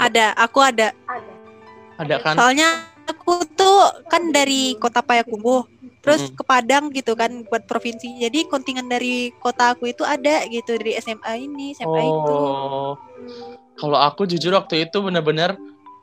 Ada 0.00 0.32
aku 0.36 0.58
ada. 0.64 0.94
Ada 1.08 1.30
ada 2.00 2.16
kan? 2.24 2.34
Soalnya 2.40 2.70
aku 3.04 3.44
tuh 3.52 3.92
kan 4.08 4.32
dari 4.32 4.74
kota 4.80 5.04
Payakumbuh 5.04 5.68
terus 6.00 6.24
mm 6.24 6.28
-hmm. 6.32 6.38
ke 6.40 6.42
Padang 6.48 6.84
gitu 6.96 7.12
kan 7.12 7.44
buat 7.44 7.68
provinsi. 7.68 8.24
Jadi 8.24 8.48
kontingen 8.48 8.88
dari 8.88 9.28
kota 9.36 9.76
aku 9.76 9.92
itu 9.92 10.00
ada 10.00 10.48
gitu 10.48 10.80
dari 10.80 10.96
SMA 10.96 11.32
ini 11.44 11.76
SMA 11.76 12.00
oh. 12.00 12.08
itu. 12.08 12.36
Kalau 13.76 13.98
aku 14.00 14.24
jujur 14.24 14.56
waktu 14.56 14.88
itu 14.88 14.96
benar-benar 15.04 15.60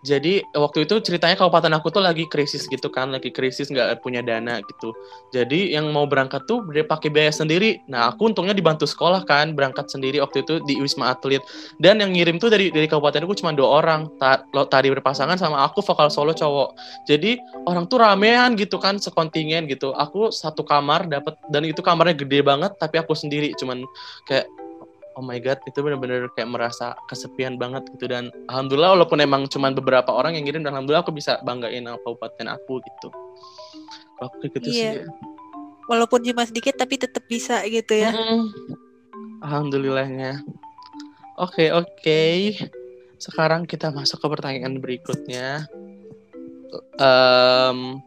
jadi 0.07 0.39
waktu 0.55 0.87
itu 0.87 1.03
ceritanya 1.03 1.35
kabupaten 1.35 1.75
aku 1.75 1.91
tuh 1.91 1.99
lagi 1.99 2.23
krisis 2.31 2.63
gitu 2.71 2.87
kan 2.87 3.11
lagi 3.11 3.27
krisis 3.27 3.67
nggak 3.67 3.99
punya 3.99 4.23
dana 4.23 4.63
gitu. 4.63 4.95
Jadi 5.35 5.75
yang 5.75 5.91
mau 5.91 6.07
berangkat 6.07 6.47
tuh 6.47 6.63
dia 6.71 6.87
pakai 6.87 7.11
biaya 7.11 7.35
sendiri. 7.35 7.83
Nah 7.91 8.07
aku 8.07 8.31
untungnya 8.31 8.55
dibantu 8.55 8.87
sekolah 8.87 9.27
kan 9.27 9.51
berangkat 9.51 9.91
sendiri 9.91 10.23
waktu 10.23 10.47
itu 10.47 10.63
di 10.63 10.79
wisma 10.79 11.11
atlet. 11.11 11.43
Dan 11.83 11.99
yang 11.99 12.15
ngirim 12.15 12.39
tuh 12.39 12.47
dari 12.47 12.71
dari 12.71 12.87
kabupaten 12.87 13.27
aku 13.27 13.35
cuma 13.35 13.51
dua 13.51 13.83
orang 13.83 14.07
Ta 14.15 14.39
tadi 14.71 14.87
berpasangan 14.95 15.35
sama 15.35 15.67
aku 15.67 15.83
vokal 15.83 16.07
solo 16.07 16.31
cowok. 16.31 16.71
Jadi 17.11 17.35
orang 17.67 17.91
tuh 17.91 17.99
ramean 17.99 18.55
gitu 18.55 18.79
kan 18.79 18.95
sekontingen 18.95 19.67
gitu. 19.67 19.91
Aku 19.91 20.31
satu 20.31 20.63
kamar 20.63 21.11
dapat 21.11 21.35
dan 21.51 21.67
itu 21.67 21.83
kamarnya 21.83 22.15
gede 22.15 22.39
banget 22.39 22.71
tapi 22.79 22.95
aku 22.95 23.11
sendiri 23.11 23.51
cuman 23.59 23.83
kayak 24.23 24.47
oh 25.17 25.23
my 25.25 25.41
god 25.41 25.57
itu 25.65 25.81
benar-benar 25.81 26.29
kayak 26.37 26.47
merasa 26.53 26.93
kesepian 27.09 27.57
banget 27.57 27.89
gitu 27.97 28.05
dan 28.05 28.29
alhamdulillah 28.53 29.01
walaupun 29.01 29.17
emang 29.17 29.49
cuma 29.49 29.73
beberapa 29.73 30.13
orang 30.13 30.37
yang 30.37 30.45
ngirim 30.45 30.61
dan 30.61 30.77
alhamdulillah 30.77 31.01
aku 31.01 31.11
bisa 31.11 31.41
banggain 31.41 31.89
kabupaten 31.89 32.47
aku 32.53 32.77
gitu 32.85 33.09
aku 34.21 34.33
kayak 34.45 34.53
gitu 34.61 34.69
iya. 34.69 34.77
sih 34.77 35.09
walaupun 35.89 36.21
cuma 36.21 36.45
sedikit 36.45 36.77
tapi 36.77 37.01
tetap 37.01 37.25
bisa 37.25 37.65
gitu 37.65 37.97
ya 37.97 38.13
mm-hmm. 38.13 39.41
alhamdulillahnya 39.41 40.45
oke 41.41 41.49
okay, 41.49 41.67
oke 41.73 41.89
okay. 41.97 42.53
sekarang 43.17 43.65
kita 43.65 43.89
masuk 43.89 44.21
ke 44.21 44.27
pertanyaan 44.29 44.77
berikutnya 44.77 45.65
um, 47.01 47.97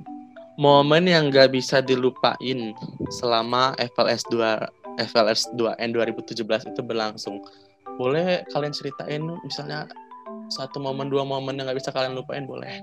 momen 0.61 1.09
yang 1.11 1.33
gak 1.35 1.51
bisa 1.51 1.83
dilupain 1.83 2.77
selama 3.19 3.75
FLS 3.81 4.23
2 4.31 4.80
FLS 4.99 5.53
2N 5.55 5.91
2017 5.95 6.73
itu 6.75 6.81
berlangsung. 6.83 7.45
Boleh 8.01 8.43
kalian 8.51 8.73
ceritain 8.73 9.23
misalnya 9.45 9.87
satu 10.51 10.83
momen 10.83 11.07
dua 11.07 11.23
momen 11.23 11.55
yang 11.55 11.71
nggak 11.71 11.79
bisa 11.79 11.95
kalian 11.95 12.19
lupain 12.19 12.49
boleh. 12.49 12.83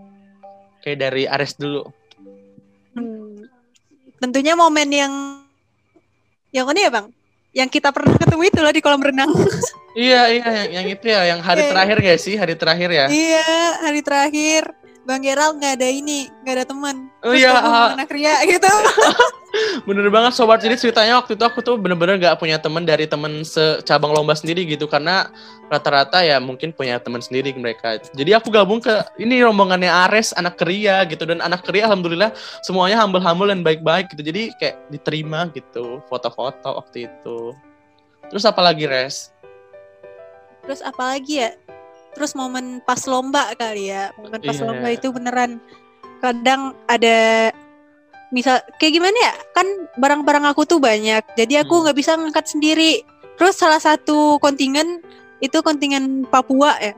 Kayak 0.86 1.10
dari 1.10 1.24
Ares 1.28 1.58
dulu. 1.60 1.84
Hmm, 2.96 3.44
tentunya 4.24 4.56
momen 4.56 4.88
yang 4.88 5.14
yang 6.56 6.66
mana 6.70 6.80
ya 6.80 6.92
bang? 6.94 7.08
Yang 7.52 7.70
kita 7.82 7.90
pernah 7.92 8.16
ketemu 8.16 8.44
itu 8.48 8.60
loh 8.62 8.74
di 8.74 8.82
kolam 8.82 9.02
renang. 9.04 9.32
iya 9.98 10.30
iya 10.32 10.48
yang, 10.64 10.70
yang 10.80 10.88
itu 10.94 11.06
ya, 11.10 11.22
yang 11.36 11.40
hari 11.42 11.66
terakhir 11.68 11.98
gak 12.00 12.20
sih 12.22 12.36
hari 12.38 12.54
terakhir 12.56 12.90
ya? 12.94 13.06
Iya 13.10 13.48
hari 13.84 14.02
terakhir. 14.06 14.64
Bang 15.08 15.24
Geral 15.24 15.56
nggak 15.56 15.80
ada 15.80 15.88
ini, 15.88 16.28
nggak 16.44 16.56
ada 16.60 16.66
teman. 16.68 17.08
Oh 17.24 17.32
iya. 17.32 17.56
Uh, 17.56 17.96
anak 17.96 18.12
ria 18.12 18.44
gitu. 18.44 18.68
bener 19.86 20.08
banget 20.12 20.34
sobat. 20.36 20.60
Jadi 20.60 20.76
ceritanya 20.78 21.22
waktu 21.22 21.38
itu 21.38 21.44
aku 21.44 21.60
tuh 21.64 21.76
bener-bener 21.80 22.18
gak 22.18 22.42
punya 22.42 22.58
temen 22.58 22.84
dari 22.84 23.06
temen 23.06 23.42
secabang 23.42 24.12
lomba 24.14 24.34
sendiri 24.38 24.66
gitu. 24.68 24.86
Karena 24.86 25.30
rata-rata 25.68 26.24
ya 26.24 26.40
mungkin 26.40 26.72
punya 26.72 26.98
teman 26.98 27.20
sendiri 27.20 27.52
mereka. 27.58 28.00
Jadi 28.16 28.32
aku 28.34 28.50
gabung 28.50 28.80
ke 28.80 29.04
ini 29.22 29.42
rombongannya 29.44 29.90
Ares 29.90 30.32
anak 30.36 30.60
keria 30.60 31.04
gitu. 31.08 31.28
Dan 31.28 31.44
anak 31.44 31.66
keria 31.68 31.90
alhamdulillah 31.90 32.32
semuanya 32.64 33.02
humble-humble 33.02 33.50
dan 33.50 33.62
baik-baik 33.62 34.12
gitu. 34.16 34.24
Jadi 34.26 34.54
kayak 34.58 34.76
diterima 34.90 35.50
gitu 35.52 36.02
foto-foto 36.08 36.78
waktu 36.80 37.12
itu. 37.12 37.54
Terus 38.28 38.44
apa 38.44 38.60
lagi 38.60 38.84
Res? 38.86 39.32
Terus 40.68 40.84
apa 40.84 41.16
lagi 41.16 41.40
ya? 41.40 41.56
Terus 42.12 42.36
momen 42.36 42.84
pas 42.84 43.00
lomba 43.08 43.54
kali 43.56 43.94
ya. 43.94 44.12
Momen 44.20 44.42
pas 44.42 44.58
yeah. 44.58 44.68
lomba 44.68 44.88
itu 44.92 45.08
beneran. 45.14 45.62
Kadang 46.20 46.76
ada 46.90 47.54
misal 48.34 48.60
kayak 48.80 48.94
gimana 49.00 49.18
ya? 49.18 49.34
Kan 49.56 49.68
barang-barang 50.00 50.46
aku 50.52 50.68
tuh 50.68 50.80
banyak 50.80 51.24
jadi 51.36 51.64
aku 51.64 51.74
hmm. 51.80 51.82
nggak 51.88 51.96
hmm. 51.96 52.02
bisa 52.04 52.12
ngangkat 52.18 52.46
sendiri. 52.48 52.94
Terus 53.38 53.54
salah 53.54 53.78
satu 53.78 54.42
kontingen 54.42 55.02
itu 55.40 55.58
kontingen 55.62 56.26
Papua 56.26 56.74
ya. 56.82 56.98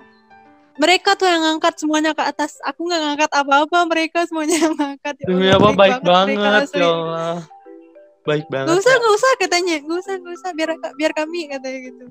Mereka 0.80 1.20
tuh 1.20 1.28
yang 1.28 1.44
ngangkat 1.44 1.76
semuanya 1.76 2.16
ke 2.16 2.24
atas. 2.24 2.56
Aku 2.64 2.88
nggak 2.88 3.02
ngangkat 3.04 3.32
apa-apa 3.36 3.84
mereka 3.84 4.24
semuanya 4.24 4.56
yang 4.56 4.74
ngangkat. 4.80 5.16
Ya 5.20 5.28
Demi 5.28 5.48
apa? 5.52 5.60
baik, 5.60 5.76
baik 5.76 6.00
banget, 6.08 6.38
banget 6.40 6.70
ya 6.72 6.88
Allah. 6.88 7.38
Baik 8.24 8.46
banget 8.48 8.68
gak 8.72 8.80
usah 8.80 8.94
ya. 8.94 9.02
gak 9.04 9.14
usah 9.20 9.32
katanya. 9.44 9.76
Gak 9.84 10.00
usah 10.00 10.14
gak 10.16 10.34
usah. 10.40 10.50
Biar 10.56 10.70
biar 10.96 11.12
kami 11.12 11.40
katanya 11.52 11.80
gitu. 11.84 12.06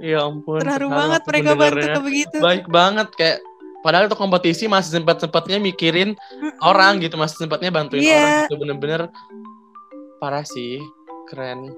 Ya 0.00 0.18
ampun 0.24 0.58
terharu 0.60 0.88
banget 0.88 1.22
mereka 1.28 1.50
bantu 1.54 2.00
begitu. 2.02 2.36
Baik 2.40 2.64
banget 2.72 3.08
kayak 3.14 3.38
padahal 3.84 4.08
itu 4.08 4.16
kompetisi 4.16 4.64
masih 4.64 4.96
sempat 4.96 5.20
sempatnya 5.20 5.60
mikirin 5.60 6.16
mm-hmm. 6.16 6.64
orang 6.64 7.04
gitu 7.04 7.20
masih 7.20 7.44
sempatnya 7.44 7.68
bantuin 7.68 8.00
yeah. 8.00 8.16
orang 8.16 8.32
gitu 8.48 8.54
bener-bener 8.64 9.00
parah 10.16 10.40
sih 10.48 10.80
keren. 11.28 11.68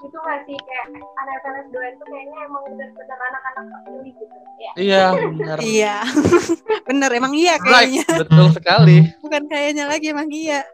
Itu 0.00 0.16
gak 0.16 0.44
sih 0.44 0.56
kayak 0.56 0.84
anak 0.92 1.40
anak 1.48 1.64
dua 1.72 1.84
itu 1.88 2.04
kayaknya 2.04 2.38
emang 2.44 2.62
bener-bener 2.68 3.16
anak-anak 3.16 3.64
terpilih 3.72 4.12
gitu 4.16 4.36
ya 4.60 4.70
iya 4.76 5.04
benar 5.24 5.58
iya. 5.64 5.96
Bener 6.88 7.10
emang 7.14 7.32
iya 7.38 7.54
kayaknya. 7.62 8.02
right, 8.02 8.20
betul 8.26 8.46
sekali. 8.50 8.98
Bukan 9.22 9.46
kayaknya 9.46 9.86
lagi 9.86 10.10
emang 10.10 10.26
iya. 10.28 10.66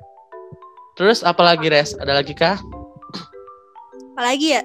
Terus 0.97 1.21
apalagi 1.21 1.69
res? 1.69 1.93
Ada 1.93 2.25
lagi 2.25 2.33
kah? 2.33 2.57
Apalagi 4.16 4.57
ya? 4.57 4.64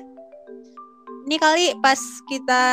Ini 1.27 1.35
kali 1.35 1.65
pas 1.83 1.99
kita 2.31 2.63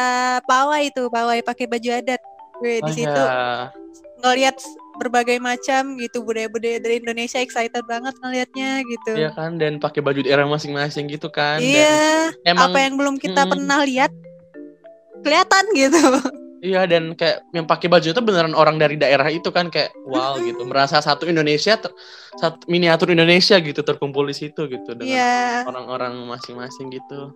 pawai 0.47 0.89
itu 0.89 1.11
pawai 1.11 1.43
pakai 1.43 1.67
baju 1.67 1.91
adat 1.91 2.23
Gue 2.59 2.83
di 2.83 2.91
oh, 2.91 2.95
situ 2.95 3.23
ya. 3.23 3.71
ngelihat 4.25 4.57
berbagai 4.99 5.39
macam 5.39 5.95
gitu 5.95 6.27
budaya-budaya 6.27 6.83
dari 6.83 6.99
Indonesia 6.99 7.39
excited 7.39 7.87
banget 7.87 8.19
ngelihatnya 8.19 8.83
gitu. 8.83 9.13
Iya 9.15 9.31
kan 9.33 9.57
dan 9.57 9.79
pakai 9.79 10.03
baju 10.03 10.21
daerah 10.27 10.45
masing-masing 10.51 11.07
gitu 11.07 11.31
kan. 11.31 11.63
Iya. 11.63 12.35
Dan 12.43 12.59
emang, 12.59 12.75
apa 12.75 12.79
yang 12.83 12.95
belum 12.99 13.15
kita 13.23 13.47
hmm. 13.47 13.51
pernah 13.55 13.79
lihat 13.87 14.13
kelihatan 15.23 15.65
gitu. 15.79 16.03
Iya 16.59 16.91
dan 16.91 17.15
kayak 17.15 17.47
yang 17.55 17.71
pakai 17.71 17.87
baju 17.87 18.03
itu 18.11 18.19
beneran 18.19 18.51
orang 18.51 18.83
dari 18.83 18.99
daerah 18.99 19.31
itu 19.31 19.47
kan 19.55 19.71
kayak 19.71 19.95
wow 20.11 20.35
gitu 20.43 20.67
merasa 20.67 20.99
satu 20.99 21.31
Indonesia 21.31 21.79
ter, 21.79 21.95
satu 22.35 22.67
miniatur 22.67 23.15
Indonesia 23.15 23.55
gitu 23.63 23.79
terkumpul 23.87 24.27
di 24.27 24.35
situ 24.35 24.67
gitu 24.67 24.91
dengan 24.99 25.23
yeah. 25.23 25.63
orang-orang 25.71 26.19
masing-masing 26.27 26.91
gitu 26.91 27.31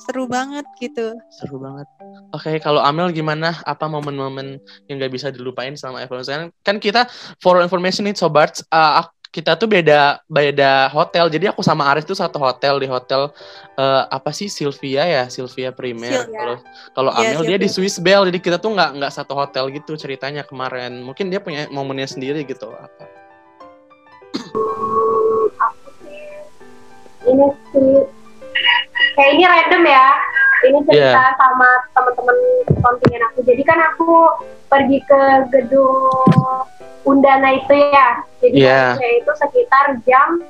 seru 0.00 0.24
banget 0.26 0.66
gitu. 0.82 1.14
Seru 1.30 1.62
banget. 1.62 1.86
Oke 2.34 2.50
okay, 2.50 2.56
kalau 2.58 2.82
Amel 2.82 3.14
gimana? 3.14 3.56
Apa 3.64 3.86
momen-momen 3.86 4.58
yang 4.90 4.96
gak 4.98 5.12
bisa 5.12 5.28
dilupain 5.30 5.74
selama 5.78 6.02
evaluasi 6.02 6.50
kan 6.66 6.76
kita 6.82 7.06
for 7.38 7.62
information 7.62 8.08
nih 8.08 8.16
sobat 8.16 8.58
uh, 8.74 9.06
kita 9.34 9.58
tuh 9.58 9.66
beda 9.66 10.22
beda 10.30 10.86
hotel. 10.94 11.26
Jadi 11.26 11.50
aku 11.50 11.58
sama 11.66 11.90
Aris 11.90 12.06
tuh 12.06 12.14
satu 12.14 12.38
hotel 12.38 12.78
di 12.78 12.86
hotel 12.86 13.34
uh, 13.74 14.06
apa 14.06 14.30
sih? 14.30 14.46
Sylvia 14.46 15.02
ya? 15.02 15.26
Sylvia 15.26 15.74
Primer. 15.74 16.30
Kalau 16.30 16.56
kalau 16.94 17.10
yeah, 17.18 17.34
Amel 17.34 17.42
Sylvia. 17.42 17.58
dia 17.58 17.64
di 17.66 17.68
Swiss 17.68 17.98
Bell. 17.98 18.22
Jadi 18.30 18.38
kita 18.38 18.62
tuh 18.62 18.78
nggak 18.78 19.02
nggak 19.02 19.10
satu 19.10 19.34
hotel 19.34 19.74
gitu 19.74 19.98
ceritanya 19.98 20.46
kemarin. 20.46 21.02
Mungkin 21.02 21.34
dia 21.34 21.42
punya 21.42 21.66
momennya 21.74 22.06
sendiri 22.06 22.46
gitu. 22.46 22.70
Apa? 22.70 23.04
Aku 25.64 25.90
sih 26.06 26.22
ini 27.26 27.46
sih 27.74 28.23
kayak 29.14 29.30
ini 29.38 29.44
random 29.46 29.84
ya. 29.86 30.06
Ini 30.64 30.78
cerita 30.88 31.20
yeah. 31.20 31.36
sama 31.36 31.70
teman-teman 31.92 32.38
kontingen 32.80 33.22
aku. 33.28 33.44
Jadi 33.44 33.62
kan 33.68 33.78
aku 33.92 34.32
pergi 34.72 34.98
ke 35.04 35.22
gedung 35.52 36.64
Undana 37.04 37.52
itu 37.52 37.74
ya. 37.92 38.24
Jadi 38.40 38.58
yeah. 38.64 38.96
itu 38.96 39.32
sekitar 39.36 40.00
jam 40.08 40.40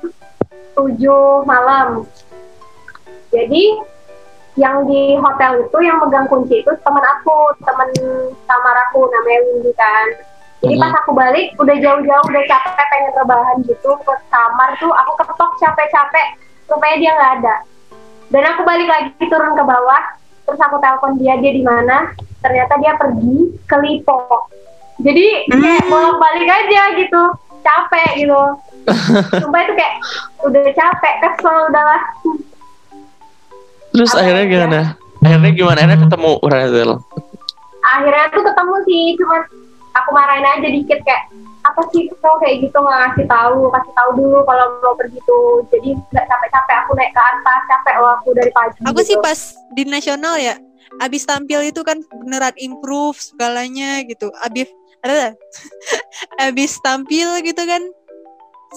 7 0.71 1.03
malam. 1.43 2.07
Jadi 3.31 3.75
yang 4.55 4.87
di 4.87 5.19
hotel 5.19 5.67
itu 5.67 5.77
yang 5.83 5.99
megang 5.99 6.31
kunci 6.31 6.63
itu 6.63 6.71
teman 6.79 7.03
aku 7.03 7.51
teman 7.67 7.91
kamar 8.47 8.75
aku 8.87 9.03
namanya 9.11 9.39
Windy 9.51 9.71
kan. 9.75 10.07
Jadi 10.63 10.79
pas 10.79 10.95
aku 11.03 11.11
balik 11.11 11.51
udah 11.59 11.75
jauh-jauh 11.75 12.25
udah 12.31 12.43
capek 12.47 12.85
pengen 12.87 13.11
rebahan 13.19 13.57
gitu 13.67 13.91
ke 13.99 14.13
kamar 14.31 14.69
tuh 14.79 14.95
aku 14.95 15.11
ketok 15.19 15.51
capek-capek. 15.59 16.39
Rupanya 16.71 16.95
dia 17.03 17.11
nggak 17.19 17.33
ada 17.43 17.55
dan 18.35 18.43
aku 18.51 18.67
balik 18.67 18.91
lagi 18.91 19.09
turun 19.17 19.55
ke 19.55 19.63
bawah 19.63 20.03
terus 20.43 20.59
aku 20.59 20.75
telepon 20.77 21.15
dia 21.15 21.39
dia 21.39 21.55
di 21.55 21.63
mana 21.63 22.11
ternyata 22.43 22.75
dia 22.77 22.99
pergi 22.99 23.55
ke 23.63 23.75
Lipo 23.79 24.51
jadi 24.99 25.47
kayak 25.47 25.87
bolak 25.87 26.19
balik 26.19 26.47
aja 26.51 26.81
gitu 26.99 27.21
capek 27.63 28.09
gitu 28.19 28.41
sumpah 29.39 29.61
itu 29.63 29.73
kayak 29.73 29.95
udah 30.43 30.63
capek 30.69 31.13
kesel 31.23 31.71
udahlah 31.71 32.03
Terus 33.89 34.11
Apa 34.11 34.27
akhirnya 34.27 34.43
ya? 34.43 34.51
gimana? 34.51 34.79
Akhirnya 35.23 35.51
gimana? 35.55 35.77
Akhirnya 35.79 35.99
ketemu 36.03 36.31
Razel. 36.43 36.91
akhirnya 37.85 38.25
tuh 38.27 38.43
ketemu 38.43 38.75
sih 38.83 39.03
cuman 39.15 39.41
aku 39.95 40.09
marahin 40.11 40.45
aja 40.45 40.67
dikit 40.67 40.99
kayak 41.07 41.31
apa 41.65 41.81
sih 41.89 42.05
kau 42.21 42.37
kayak 42.37 42.61
gitu 42.61 42.77
nggak 42.77 42.99
ngasih 43.01 43.25
tahu 43.25 43.73
kasih 43.73 43.93
tahu 43.97 44.09
dulu 44.21 44.39
kalau 44.45 44.65
mau 44.85 44.93
pergi 44.93 45.17
tuh 45.25 45.65
jadi 45.73 45.97
nggak 46.13 46.25
capek-capek 46.29 46.75
aku 46.85 46.91
naik 46.93 47.11
ke 47.15 47.21
atas 47.21 47.61
capek 47.65 47.95
loh 47.97 48.11
aku 48.21 48.29
dari 48.37 48.51
pagi 48.53 48.77
Aku 48.85 49.01
gitu. 49.01 49.09
sih 49.09 49.17
pas 49.17 49.39
di 49.73 49.83
nasional 49.89 50.37
ya, 50.37 50.55
abis 51.01 51.25
tampil 51.25 51.65
itu 51.65 51.81
kan 51.81 51.97
beneran 52.21 52.53
improve 52.61 53.17
segalanya 53.17 54.05
gitu. 54.05 54.29
Abis 54.45 54.69
ada 55.01 55.33
abis 56.49 56.77
tampil 56.85 57.41
gitu 57.41 57.63
kan, 57.65 57.81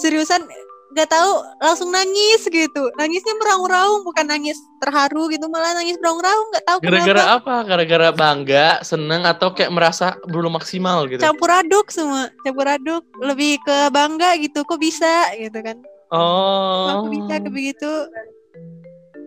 seriusan 0.01 0.43
nggak 0.89 1.09
tahu 1.13 1.33
langsung 1.61 1.93
nangis 1.93 2.49
gitu. 2.49 2.83
Nangisnya 2.97 3.35
meraung-raung 3.37 4.03
bukan 4.09 4.25
nangis 4.25 4.57
terharu 4.81 5.29
gitu, 5.29 5.45
malah 5.53 5.77
nangis 5.77 6.01
meraung-raung 6.01 6.49
nggak 6.55 6.65
tahu 6.65 6.79
Gara-gara 6.81 7.23
apa? 7.37 7.55
Gara-gara 7.69 8.09
bangga, 8.13 8.81
seneng 8.81 9.29
atau 9.29 9.53
kayak 9.53 9.73
merasa 9.73 10.17
belum 10.29 10.57
maksimal 10.57 11.05
gitu? 11.07 11.21
Campur 11.21 11.53
aduk 11.53 11.93
semua, 11.93 12.33
campur 12.41 12.65
aduk. 12.65 13.05
Lebih 13.21 13.61
ke 13.63 13.77
bangga 13.93 14.37
gitu, 14.41 14.65
kok 14.65 14.81
bisa 14.81 15.29
gitu 15.37 15.61
kan. 15.61 15.77
Oh. 16.09 17.05
Aku 17.05 17.13
bisa 17.13 17.37
kayak 17.37 17.53
begitu. 17.53 17.93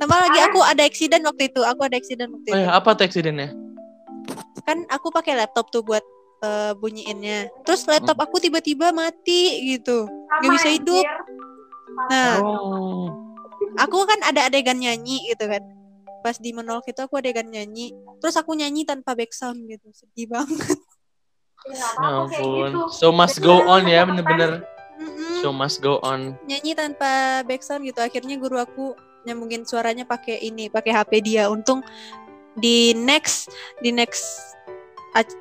Tambah 0.01 0.17
lagi 0.17 0.39
aku 0.49 0.65
ada 0.65 0.81
accident 0.81 1.21
waktu 1.29 1.53
itu, 1.53 1.61
aku 1.61 1.85
ada 1.85 1.93
accident 1.93 2.33
waktu 2.33 2.49
Oh 2.49 2.57
itu. 2.57 2.65
ya, 2.65 2.69
apa 2.73 2.89
tuh 2.97 3.05
accidentnya? 3.05 3.53
kan 4.61 4.85
aku 4.93 5.09
pakai 5.09 5.33
laptop 5.35 5.73
tuh 5.73 5.81
buat 5.81 6.05
eh, 6.41 6.71
bunyiinnya. 6.75 7.49
Terus 7.63 7.85
laptop 7.85 8.17
aku 8.17 8.37
tiba-tiba 8.37 8.89
mati 8.91 9.71
gitu. 9.71 10.05
Sama, 10.05 10.37
nggak 10.41 10.51
bisa 10.57 10.69
hidup. 10.73 11.05
Nah, 12.09 12.33
Oh. 12.41 13.07
aku 13.77 13.97
kan 14.03 14.19
ada 14.23 14.47
adegan 14.47 14.77
nyanyi 14.77 15.21
gitu 15.29 15.45
kan. 15.45 15.61
Pas 16.21 16.37
di 16.37 16.53
menolak 16.53 16.85
itu 16.85 17.01
aku 17.01 17.17
adegan 17.17 17.45
nyanyi. 17.45 17.93
Terus 18.21 18.37
aku 18.37 18.53
nyanyi 18.53 18.85
tanpa 18.85 19.13
background 19.13 19.65
gitu. 19.65 19.89
Sedih 19.91 20.29
banget. 20.29 20.77
Ya, 21.61 21.77
Ya 21.77 21.87
kayak 21.93 22.13
ampun. 22.25 22.69
gitu. 22.73 22.81
So 22.89 23.13
must 23.13 23.37
go 23.37 23.61
on 23.65 23.85
ya, 23.85 24.01
bener-bener. 24.01 24.65
Show 25.41 25.49
must 25.49 25.77
go 25.77 25.97
on. 26.01 26.37
Nyanyi 26.45 26.73
tanpa 26.73 27.41
background 27.45 27.85
gitu. 27.85 28.01
Akhirnya 28.01 28.37
guru 28.37 28.57
aku 28.57 28.93
nyambungin 29.25 29.65
suaranya 29.65 30.05
pakai 30.05 30.41
ini, 30.41 30.69
pakai 30.69 30.89
HP 30.91 31.11
dia. 31.21 31.49
Untung 31.49 31.81
di 32.53 32.93
next 32.93 33.49
di 33.79 33.89
next 33.89 34.25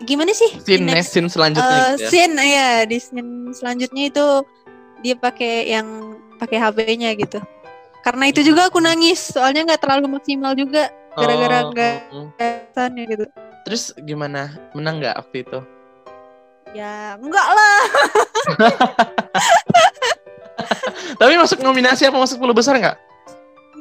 gimana 0.02 0.34
sih? 0.34 0.50
Di 0.66 0.76
Scene, 0.76 0.86
next 0.86 1.10
scene 1.14 1.30
selanjutnya 1.30 1.70
Eh, 1.70 1.78
gitu 1.78 2.02
ya. 2.02 2.08
scene 2.10 2.34
ya 2.42 2.68
di 2.86 2.98
scene 2.98 3.54
selanjutnya 3.54 4.04
itu 4.10 4.26
dia 5.00 5.14
pakai 5.16 5.70
yang 5.70 6.18
pakai 6.42 6.58
HP-nya 6.58 7.14
gitu. 7.14 7.38
Karena 8.00 8.32
itu 8.32 8.40
juga 8.40 8.72
aku 8.72 8.80
nangis, 8.80 9.20
soalnya 9.30 9.68
nggak 9.68 9.82
terlalu 9.84 10.16
maksimal 10.16 10.56
juga 10.56 10.88
gara-gara 11.14 11.68
nggak 11.70 11.96
oh. 12.16 12.28
kesannya 12.34 13.04
gitu. 13.06 13.24
Terus 13.68 13.82
gimana? 14.02 14.56
Menang 14.72 14.98
nggak 14.98 15.20
waktu 15.20 15.44
itu? 15.44 15.60
Ya 16.72 17.18
enggak 17.18 17.46
lah. 17.50 17.80
Tapi 21.20 21.32
masuk 21.36 21.60
nominasi 21.60 22.08
apa 22.08 22.16
masuk 22.16 22.40
10 22.40 22.56
besar 22.56 22.74
nggak? 22.78 22.96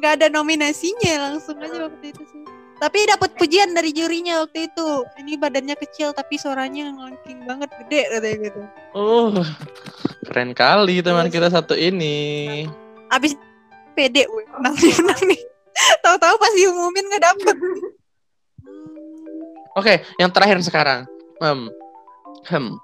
Nggak 0.00 0.12
ada 0.20 0.26
nominasinya 0.32 1.30
langsung 1.30 1.56
aja 1.60 1.88
waktu 1.88 2.12
itu 2.12 2.22
sih. 2.28 2.42
Tapi 2.80 2.98
dapat 3.04 3.36
pujian 3.36 3.76
dari 3.76 3.92
jurinya 3.92 4.40
waktu 4.40 4.72
itu. 4.72 5.04
Ini 5.20 5.36
badannya 5.36 5.76
kecil 5.76 6.16
tapi 6.16 6.40
suaranya 6.40 6.88
ngelengking 6.96 7.44
banget 7.44 7.68
gede 7.84 8.02
katanya 8.08 8.36
gitu. 8.48 8.60
Oh, 8.96 9.36
keren 10.24 10.56
kali 10.56 11.04
teman 11.04 11.28
kita 11.28 11.52
satu 11.52 11.76
ini. 11.76 12.64
Abis 13.12 13.36
pede, 13.92 14.24
weh, 14.32 14.48
menang 14.56 14.74
nih, 14.80 14.94
menang 14.96 15.22
nih. 15.28 15.40
Tahu-tahu 16.00 16.34
pas 16.40 16.52
diumumin 16.56 17.04
nggak 17.12 17.24
dapet. 17.24 17.56
Oke, 19.76 19.94
yang 20.16 20.32
terakhir 20.32 20.58
sekarang. 20.64 21.04
Hmm. 21.38 21.68
Hmm. 22.48 22.80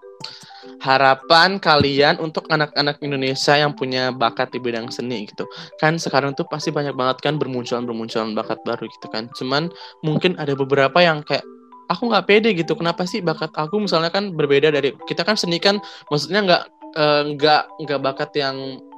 Harapan 0.82 1.56
kalian 1.56 2.20
untuk 2.20 2.46
anak-anak 2.52 3.00
Indonesia 3.00 3.56
yang 3.56 3.72
punya 3.72 4.12
bakat 4.12 4.52
di 4.52 4.60
bidang 4.60 4.92
seni 4.92 5.24
gitu. 5.24 5.48
Kan 5.80 5.96
sekarang 5.96 6.36
tuh 6.36 6.44
pasti 6.46 6.68
banyak 6.70 6.92
banget 6.92 7.24
kan 7.24 7.40
bermunculan-bermunculan 7.40 8.36
bakat 8.36 8.60
baru 8.62 8.84
gitu 8.86 9.06
kan. 9.08 9.28
Cuman 9.34 9.72
mungkin 10.04 10.36
ada 10.36 10.52
beberapa 10.52 11.00
yang 11.00 11.24
kayak 11.24 11.44
aku 11.88 12.12
nggak 12.12 12.26
pede 12.28 12.50
gitu. 12.52 12.76
Kenapa 12.76 13.08
sih 13.08 13.24
bakat 13.24 13.50
aku 13.56 13.80
misalnya 13.82 14.12
kan 14.12 14.36
berbeda 14.36 14.68
dari 14.68 14.92
kita 15.08 15.24
kan 15.24 15.34
seni 15.34 15.56
kan 15.56 15.80
maksudnya 16.12 16.40
nggak 16.44 16.62
eh, 16.96 17.22
nggak 17.34 17.62
nggak 17.86 18.00
bakat 18.04 18.30
yang 18.36 18.56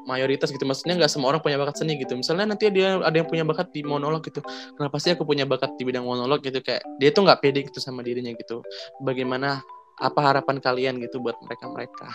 mayoritas 0.08 0.48
gitu 0.48 0.64
maksudnya 0.64 0.96
nggak 0.96 1.12
semua 1.12 1.36
orang 1.36 1.44
punya 1.44 1.60
bakat 1.60 1.84
seni 1.84 2.00
gitu 2.00 2.16
misalnya 2.16 2.56
nanti 2.56 2.72
dia 2.72 2.96
ada 2.96 3.12
yang 3.12 3.28
punya 3.28 3.44
bakat 3.44 3.68
di 3.76 3.84
monolog 3.84 4.24
gitu 4.24 4.40
kenapa 4.80 4.96
sih 4.96 5.12
aku 5.12 5.28
punya 5.28 5.44
bakat 5.44 5.76
di 5.76 5.84
bidang 5.84 6.08
monolog 6.08 6.40
gitu 6.40 6.64
kayak 6.64 6.80
dia 6.96 7.12
tuh 7.12 7.28
nggak 7.28 7.44
pede 7.44 7.68
gitu 7.68 7.76
sama 7.84 8.00
dirinya 8.00 8.32
gitu 8.32 8.64
bagaimana 9.04 9.60
apa 9.98 10.20
harapan 10.22 10.56
kalian 10.62 11.02
gitu 11.02 11.18
buat 11.18 11.34
mereka 11.42 11.66
mereka 11.70 12.08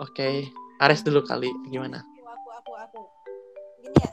oke 0.00 0.50
Ares 0.80 1.04
dulu 1.04 1.20
kali 1.20 1.52
gimana? 1.68 2.00
Aku 2.00 2.48
aku 2.56 2.72
aku. 2.72 3.00
Gini 3.84 4.00
ya 4.00 4.10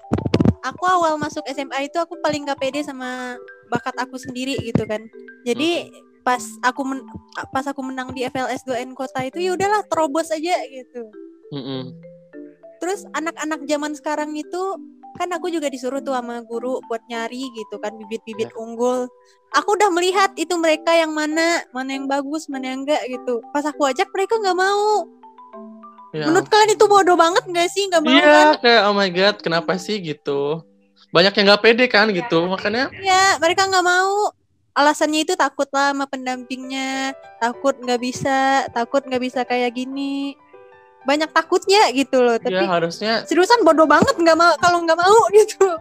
aku 0.67 0.83
awal 0.83 1.15
masuk 1.15 1.47
SMA 1.47 1.87
itu 1.87 1.95
aku 1.95 2.19
paling 2.19 2.43
gak 2.43 2.59
pede 2.59 2.83
sama 2.83 3.39
bakat 3.71 3.95
aku 3.95 4.19
sendiri 4.19 4.59
gitu 4.59 4.83
kan. 4.83 4.99
Jadi 5.47 5.87
pas 6.27 6.43
aku 6.59 6.83
men- 6.83 7.07
pas 7.55 7.63
aku 7.63 7.79
menang 7.79 8.11
di 8.11 8.27
FLS 8.27 8.67
2N 8.67 8.91
kota 8.99 9.23
itu 9.23 9.39
ya 9.39 9.55
udahlah 9.55 9.79
terobos 9.87 10.27
aja 10.27 10.59
gitu. 10.67 11.07
Mm-mm. 11.55 11.95
terus 12.77 13.07
anak-anak 13.15 13.63
zaman 13.65 13.95
sekarang 13.95 14.35
itu 14.35 14.61
kan 15.17 15.27
aku 15.33 15.49
juga 15.49 15.67
disuruh 15.67 15.99
tuh 15.99 16.13
sama 16.13 16.45
guru 16.45 16.79
buat 16.85 17.01
nyari 17.09 17.49
gitu 17.57 17.75
kan 17.81 17.97
bibit-bibit 17.97 18.53
unggul. 18.53 19.09
Aku 19.57 19.73
udah 19.73 19.89
melihat 19.89 20.31
itu 20.37 20.53
mereka 20.55 20.93
yang 20.93 21.11
mana 21.11 21.65
mana 21.73 21.97
yang 21.97 22.05
bagus 22.05 22.45
mana 22.47 22.71
yang 22.71 22.85
enggak 22.85 23.01
gitu. 23.09 23.41
Pas 23.49 23.65
aku 23.65 23.89
ajak 23.89 24.07
mereka 24.13 24.37
nggak 24.37 24.57
mau. 24.57 25.09
Ya 26.15 26.29
menurut 26.29 26.47
kalian 26.47 26.71
itu 26.77 26.85
bodoh 26.87 27.17
banget 27.19 27.43
nggak 27.49 27.69
sih? 27.73 27.83
Nggak 27.91 28.01
mau 28.05 28.13
kan? 28.13 28.23
Iya, 28.23 28.45
kayak 28.63 28.81
oh 28.87 28.93
my 28.95 29.09
god, 29.11 29.35
kenapa 29.43 29.75
sih? 29.75 29.99
gitu? 29.99 30.63
Banyak 31.11 31.33
yang 31.35 31.45
nggak 31.51 31.63
pede 31.63 31.85
kan 31.87 32.07
gitu, 32.11 32.47
makanya 32.47 32.91
Ya, 32.99 33.39
mereka 33.39 33.67
nggak 33.67 33.85
mau. 33.85 34.31
Alasannya 34.77 35.25
itu 35.25 35.33
takut 35.33 35.65
lah 35.73 35.89
sama 35.89 36.05
pendampingnya, 36.05 37.17
takut 37.41 37.73
nggak 37.81 37.97
bisa, 37.97 38.69
takut 38.69 39.01
nggak 39.01 39.23
bisa 39.25 39.41
kayak 39.41 39.73
gini. 39.73 40.37
Banyak 41.07 41.31
takutnya 41.31 41.87
gitu 41.95 42.19
loh. 42.19 42.35
Tapi 42.35 42.51
ya 42.51 42.67
harusnya 42.67 43.23
seriusan 43.23 43.63
bodoh 43.63 43.87
banget 43.87 44.13
nggak 44.19 44.35
mau 44.35 44.53
kalau 44.59 44.83
nggak 44.83 44.99
mau 44.99 45.17
gitu. 45.39 45.79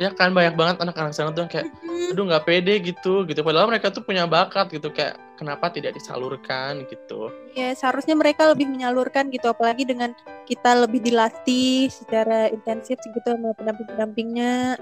ya 0.00 0.10
kan 0.18 0.34
banyak 0.34 0.56
banget 0.58 0.76
anak-anak 0.82 1.14
sekarang 1.14 1.32
tuh 1.36 1.46
kayak 1.46 1.68
Hmm, 1.78 2.10
aduh 2.10 2.24
nggak 2.26 2.44
pede 2.48 2.74
gitu 2.82 3.22
gitu 3.28 3.40
padahal 3.46 3.70
mereka 3.70 3.92
tuh 3.92 4.02
punya 4.02 4.26
bakat 4.26 4.66
gitu 4.74 4.90
kayak 4.90 5.14
kenapa 5.38 5.70
tidak 5.70 5.94
disalurkan 5.94 6.86
gitu. 6.90 7.30
Ya 7.54 7.74
seharusnya 7.74 8.14
mereka 8.18 8.46
lebih 8.50 8.66
menyalurkan 8.70 9.28
gitu, 9.30 9.50
apalagi 9.50 9.82
dengan 9.82 10.14
kita 10.46 10.86
lebih 10.86 11.02
dilatih 11.02 11.90
secara 11.90 12.46
intensif 12.50 12.98
gitu 13.02 13.26
sama 13.26 13.50
pendamping-pendampingnya. 13.58 14.78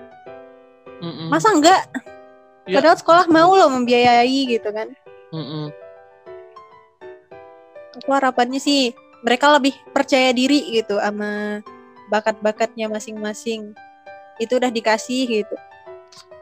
Mm-mm. 1.01 1.29
Masa 1.33 1.57
enggak? 1.57 1.89
Ya. 2.69 2.81
Padahal 2.81 2.97
sekolah 3.01 3.25
mau 3.33 3.57
loh 3.57 3.73
membiayai 3.73 4.41
gitu 4.53 4.69
kan. 4.69 4.93
Mm-mm. 5.33 5.73
Aku 8.01 8.11
harapannya 8.17 8.59
sih 8.59 8.97
mereka 9.21 9.53
lebih 9.53 9.77
percaya 9.93 10.33
diri 10.33 10.65
gitu 10.73 10.97
sama 10.97 11.61
bakat-bakatnya 12.09 12.89
masing-masing 12.89 13.77
itu 14.41 14.53
udah 14.57 14.73
dikasih 14.73 15.29
gitu 15.29 15.57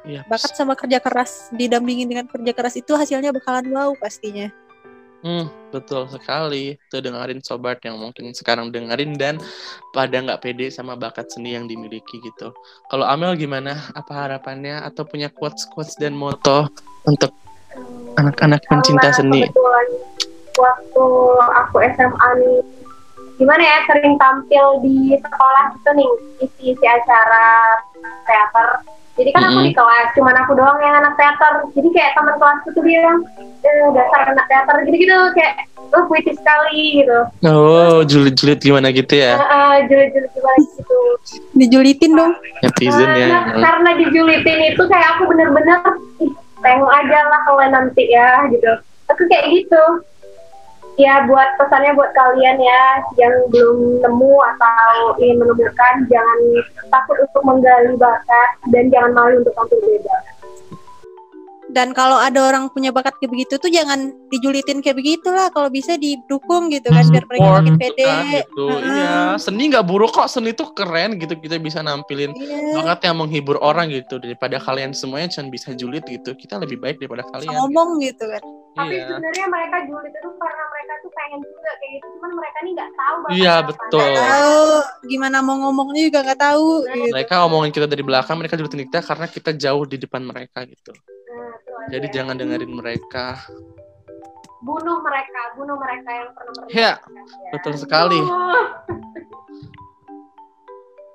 Iya. 0.09 0.25
bakat 0.25 0.57
sama 0.57 0.73
kerja 0.73 1.03
keras 1.05 1.53
didampingin 1.53 2.09
dengan 2.09 2.25
kerja 2.25 2.57
keras 2.57 2.81
itu 2.81 2.97
hasilnya 2.97 3.29
bakalan 3.35 3.69
wow 3.69 3.93
pastinya 3.99 4.49
Hmm, 5.19 5.51
betul 5.75 6.07
sekali. 6.07 6.79
Tuh 6.87 7.03
dengerin 7.03 7.43
sobat 7.43 7.83
yang 7.83 7.99
mungkin 7.99 8.31
sekarang 8.31 8.71
dengerin 8.71 9.19
dan 9.19 9.43
pada 9.91 10.15
nggak 10.15 10.39
pede 10.39 10.71
sama 10.71 10.95
bakat 10.95 11.27
seni 11.27 11.59
yang 11.59 11.67
dimiliki 11.67 12.23
gitu. 12.23 12.55
Kalau 12.87 13.03
Amel 13.03 13.35
gimana? 13.35 13.83
Apa 13.99 14.15
harapannya 14.15 14.79
atau 14.87 15.03
punya 15.03 15.27
quotes 15.27 15.67
quotes 15.75 15.99
dan 15.99 16.15
moto 16.15 16.71
untuk 17.03 17.35
anak-anak 18.15 18.63
pencinta 18.71 19.11
seni? 19.11 19.43
kebetulan 19.51 19.68
waktu 20.59 21.07
aku 21.65 21.77
SMA 21.95 22.29
nih 22.43 22.59
gimana 23.39 23.63
ya 23.63 23.77
sering 23.87 24.19
tampil 24.19 24.83
di 24.83 25.15
sekolah 25.15 25.65
gitu 25.79 25.91
nih 25.95 26.11
isi 26.43 26.63
isi 26.75 26.87
acara 26.87 27.79
teater 28.27 28.83
Jadi 29.19 29.35
kan 29.35 29.51
aku 29.51 29.67
di 29.67 29.75
kelas, 29.75 30.15
cuman 30.15 30.37
aku 30.47 30.55
doang 30.55 30.79
yang 30.79 30.95
anak 31.03 31.19
teater. 31.19 31.67
Jadi 31.75 31.91
kayak 31.91 32.15
teman 32.15 32.39
kelasku 32.39 32.71
tuh 32.71 32.87
bilang, 32.87 33.27
eh, 33.67 33.91
dasar 33.91 34.31
anak 34.31 34.47
teater 34.47 34.79
gitu-gitu 34.87 35.19
kayak 35.35 35.67
oh 35.91 36.07
puitis 36.07 36.39
sekali 36.39 37.03
gitu. 37.03 37.19
Oh, 37.51 38.07
julid-julid 38.07 38.63
gimana 38.63 38.95
gitu 38.95 39.19
ya? 39.19 39.35
Uh, 39.43 39.83
julid-julid 39.91 40.31
gimana 40.31 40.59
gitu. 40.63 41.01
Dijulitin 41.51 42.13
dong. 42.15 42.33
Netizen 42.63 43.11
ya. 43.11 43.27
Karena, 43.27 43.59
karena 43.59 43.91
dijulitin 43.99 44.61
itu 44.71 44.83
kayak 44.87 45.09
aku 45.19 45.23
bener-bener 45.35 45.83
ih, 46.23 46.33
tengok 46.63 46.91
aja 46.93 47.19
lah 47.27 47.41
kalau 47.43 47.65
nanti 47.75 48.05
ya 48.15 48.47
gitu. 48.55 48.71
Aku 49.11 49.23
kayak 49.27 49.51
gitu. 49.51 49.83
Ya 50.99 51.23
buat 51.31 51.55
pesannya 51.63 51.95
buat 51.95 52.11
kalian 52.11 52.59
ya 52.59 52.85
yang 53.23 53.35
belum 53.55 54.03
nemu 54.03 54.35
atau 54.35 55.15
ingin 55.23 55.39
menemukan 55.39 55.95
jangan 56.11 56.39
takut 56.91 57.17
untuk 57.23 57.43
menggali 57.47 57.95
bakat 57.95 58.51
dan 58.75 58.91
jangan 58.91 59.15
malu 59.15 59.39
untuk 59.39 59.55
tampil 59.55 59.79
beda. 59.79 60.19
Dan 61.69 61.93
kalau 61.93 62.17
ada 62.17 62.49
orang 62.49 62.73
punya 62.73 62.89
bakat 62.89 63.13
kayak 63.21 63.29
begitu 63.29 63.61
tuh 63.61 63.69
jangan 63.69 64.09
dijulitin 64.33 64.81
kayak 64.81 64.97
begitu 64.97 65.29
lah. 65.29 65.53
Kalau 65.53 65.69
bisa 65.69 66.01
didukung 66.01 66.73
gitu 66.73 66.89
kan 66.89 67.05
biar 67.13 67.25
mereka 67.29 67.49
makin 67.61 67.75
gitu 67.77 67.83
pede. 67.85 68.07
kan, 68.09 68.25
gitu. 68.33 68.67
Heeh. 68.73 68.89
Iya, 68.89 69.17
seni 69.37 69.63
nggak 69.69 69.85
buruk 69.85 70.17
kok. 70.17 70.33
Seni 70.33 70.57
tuh 70.57 70.73
keren 70.73 71.21
gitu. 71.21 71.37
Kita 71.37 71.61
bisa 71.61 71.85
nampilin 71.85 72.33
Iya. 72.33 72.73
bakat 72.83 73.13
yang 73.13 73.21
menghibur 73.21 73.61
orang 73.61 73.93
gitu 73.93 74.17
daripada 74.17 74.57
kalian 74.57 74.97
semuanya 74.97 75.29
cuma 75.29 75.53
bisa 75.53 75.77
julid 75.77 76.09
gitu. 76.09 76.33
Kita 76.33 76.57
lebih 76.57 76.81
baik 76.81 77.05
daripada 77.05 77.29
kalian. 77.37 77.53
Ngomong 77.53 78.01
gitu 78.01 78.25
kan. 78.25 78.43
Tapi 78.77 78.95
Iya. 78.95 79.07
sebenarnya 79.11 79.47
mereka 79.49 79.77
julid 79.85 80.13
itu 80.13 80.29
karena 80.37 80.65
mereka 80.69 80.93
tuh 81.01 81.11
pengen 81.11 81.41
juga 81.41 81.71
kayak 81.73 81.93
gitu, 81.93 82.07
cuman 82.15 82.31
mereka 82.37 82.59
nih 82.59 82.73
nggak 82.73 82.93
tahu 82.95 83.17
Iya, 83.29 83.55
apa. 83.55 83.67
betul. 83.67 84.01
Nggak 84.01 84.29
tahu 84.29 84.63
gimana 85.09 85.37
mau 85.41 85.57
ngomongnya 85.59 86.03
juga 86.07 86.21
nggak 86.23 86.41
tahu 86.41 86.69
gitu. 86.87 87.13
Mereka 87.13 87.35
omongin 87.43 87.73
kita 87.73 87.87
dari 87.87 88.03
belakang, 88.03 88.37
mereka 88.39 88.55
julitin 88.55 88.83
kita 88.87 89.01
karena 89.01 89.27
kita 89.27 89.51
jauh 89.53 89.85
di 89.85 89.97
depan 89.97 90.23
mereka 90.23 90.59
gitu. 90.65 90.93
Nah. 90.95 91.55
Jadi 91.89 92.07
jangan 92.11 92.35
dengerin 92.35 92.73
mereka. 92.73 93.41
bunuh 94.59 94.99
mereka, 95.01 95.41
bunuh 95.55 95.79
mereka 95.79 96.11
yang 96.11 96.29
pernah 96.35 96.53
mereka. 96.59 96.75
Iya, 96.75 96.93
betul 97.55 97.75
sekali. 97.79 98.19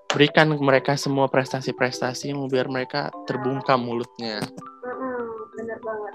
Berikan 0.07 0.47
mereka 0.55 0.93
semua 0.93 1.25
prestasi-prestasi 1.27 2.31
yang 2.31 2.45
biar 2.45 2.69
mereka 2.69 3.09
terbungkam 3.25 3.81
mulutnya. 3.81 4.39
Mm-mm, 4.79 5.19
bener 5.57 5.75
banget. 5.81 6.13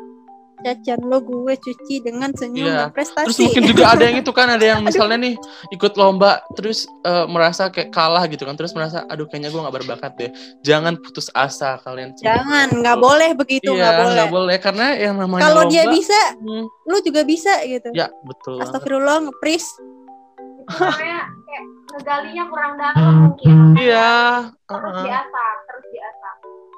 Cacan 0.59 1.01
lo 1.01 1.19
gue 1.19 1.55
cuci 1.55 1.95
dengan 2.01 2.31
senyum 2.31 2.67
Iya. 2.67 2.79
dan 2.81 2.91
prestasi. 2.91 3.27
Terus 3.27 3.39
mungkin 3.41 3.65
juga 3.69 3.85
ada 3.89 4.03
yang 4.03 4.17
itu 4.19 4.31
kan 4.31 4.49
ada 4.49 4.65
yang 4.65 4.81
misalnya 4.89 5.19
nih 5.21 5.35
ikut 5.71 5.93
lomba 5.95 6.31
terus 6.53 6.85
eh, 7.03 7.25
merasa 7.25 7.69
kayak 7.69 7.89
kalah 7.89 8.27
gitu 8.27 8.43
kan 8.43 8.53
terus 8.53 8.73
merasa 8.73 9.07
aduh 9.07 9.25
kayaknya 9.25 9.49
gue 9.49 9.61
nggak 9.61 9.77
berbakat 9.77 10.13
deh. 10.17 10.31
Jangan 10.61 10.99
putus 10.99 11.31
asa 11.33 11.79
kalian. 11.79 12.11
Jangan, 12.17 12.75
nggak 12.75 12.99
boleh 12.99 13.31
begitu, 13.33 13.71
Iya 13.71 13.79
nggak 13.79 13.95
boleh. 13.97 14.13
nggak 14.13 14.31
boleh 14.31 14.57
karena 14.59 14.87
yang 14.95 15.15
namanya 15.17 15.43
Kalau 15.45 15.63
dia 15.67 15.85
bisa, 15.87 16.21
Hmm, 16.37 16.65
lu 16.85 16.97
juga 17.01 17.23
bisa 17.23 17.53
gitu. 17.63 17.89
ya 17.93 18.11
betul. 18.23 18.59
Astagfirullah, 18.59 19.23
ngepris. 19.25 19.65
Namanya 20.69 21.21
kayak 21.49 21.65
ngegalinya 21.89 22.45
kurang 22.47 22.73
dalam 22.77 23.13
mungkin. 23.25 23.57
Iya. 23.75 24.11
Diasah, 24.53 24.69
terus 24.69 24.97
diasah. 25.01 25.51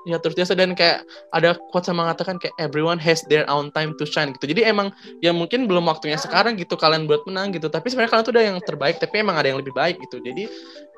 Ya 0.09 0.17
terus 0.17 0.33
biasa 0.33 0.57
dan 0.57 0.73
kayak 0.73 1.05
ada 1.29 1.61
quotes 1.69 1.93
yang 1.93 2.01
mengatakan 2.01 2.41
kayak 2.41 2.57
everyone 2.57 2.97
has 2.97 3.21
their 3.29 3.45
own 3.53 3.69
time 3.77 3.93
to 4.01 4.09
shine 4.09 4.33
gitu. 4.33 4.49
Jadi 4.49 4.65
emang 4.65 4.89
ya 5.21 5.29
mungkin 5.37 5.69
belum 5.69 5.85
waktunya 5.85 6.17
sekarang 6.17 6.57
gitu 6.57 6.81
kalian 6.81 7.05
buat 7.05 7.29
menang 7.29 7.53
gitu. 7.53 7.69
Tapi 7.69 7.93
sebenarnya 7.93 8.11
kalian 8.17 8.25
tuh 8.25 8.33
udah 8.33 8.45
yang 8.49 8.59
terbaik. 8.65 8.97
Tapi 8.97 9.21
emang 9.21 9.37
ada 9.37 9.53
yang 9.53 9.61
lebih 9.61 9.77
baik 9.77 10.01
gitu. 10.01 10.25
Jadi 10.25 10.49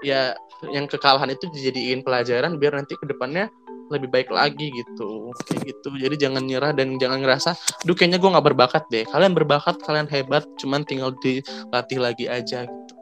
ya 0.06 0.38
yang 0.70 0.86
kekalahan 0.86 1.34
itu 1.34 1.50
dijadiin 1.50 2.06
pelajaran 2.06 2.54
biar 2.62 2.78
nanti 2.78 2.94
ke 2.94 3.02
depannya 3.10 3.50
lebih 3.90 4.06
baik 4.06 4.30
lagi 4.30 4.70
gitu. 4.70 5.34
Kayak 5.50 5.74
gitu. 5.74 5.88
Jadi 5.98 6.14
jangan 6.22 6.46
nyerah 6.46 6.70
dan 6.70 6.94
jangan 7.02 7.26
ngerasa, 7.26 7.58
duh 7.82 7.98
kayaknya 7.98 8.22
gue 8.22 8.30
nggak 8.30 8.46
berbakat 8.54 8.86
deh. 8.86 9.02
Kalian 9.10 9.34
berbakat, 9.34 9.82
kalian 9.82 10.06
hebat. 10.06 10.46
Cuman 10.62 10.86
tinggal 10.86 11.10
dilatih 11.18 11.98
lagi 11.98 12.30
aja 12.30 12.70
gitu. 12.70 13.01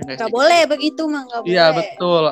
Sih? 0.00 0.30
boleh 0.32 0.62
begitu 0.66 1.02
mah, 1.06 1.28
nggak 1.28 1.40
boleh. 1.44 1.52
Iya 1.52 1.66
betul. 1.76 2.24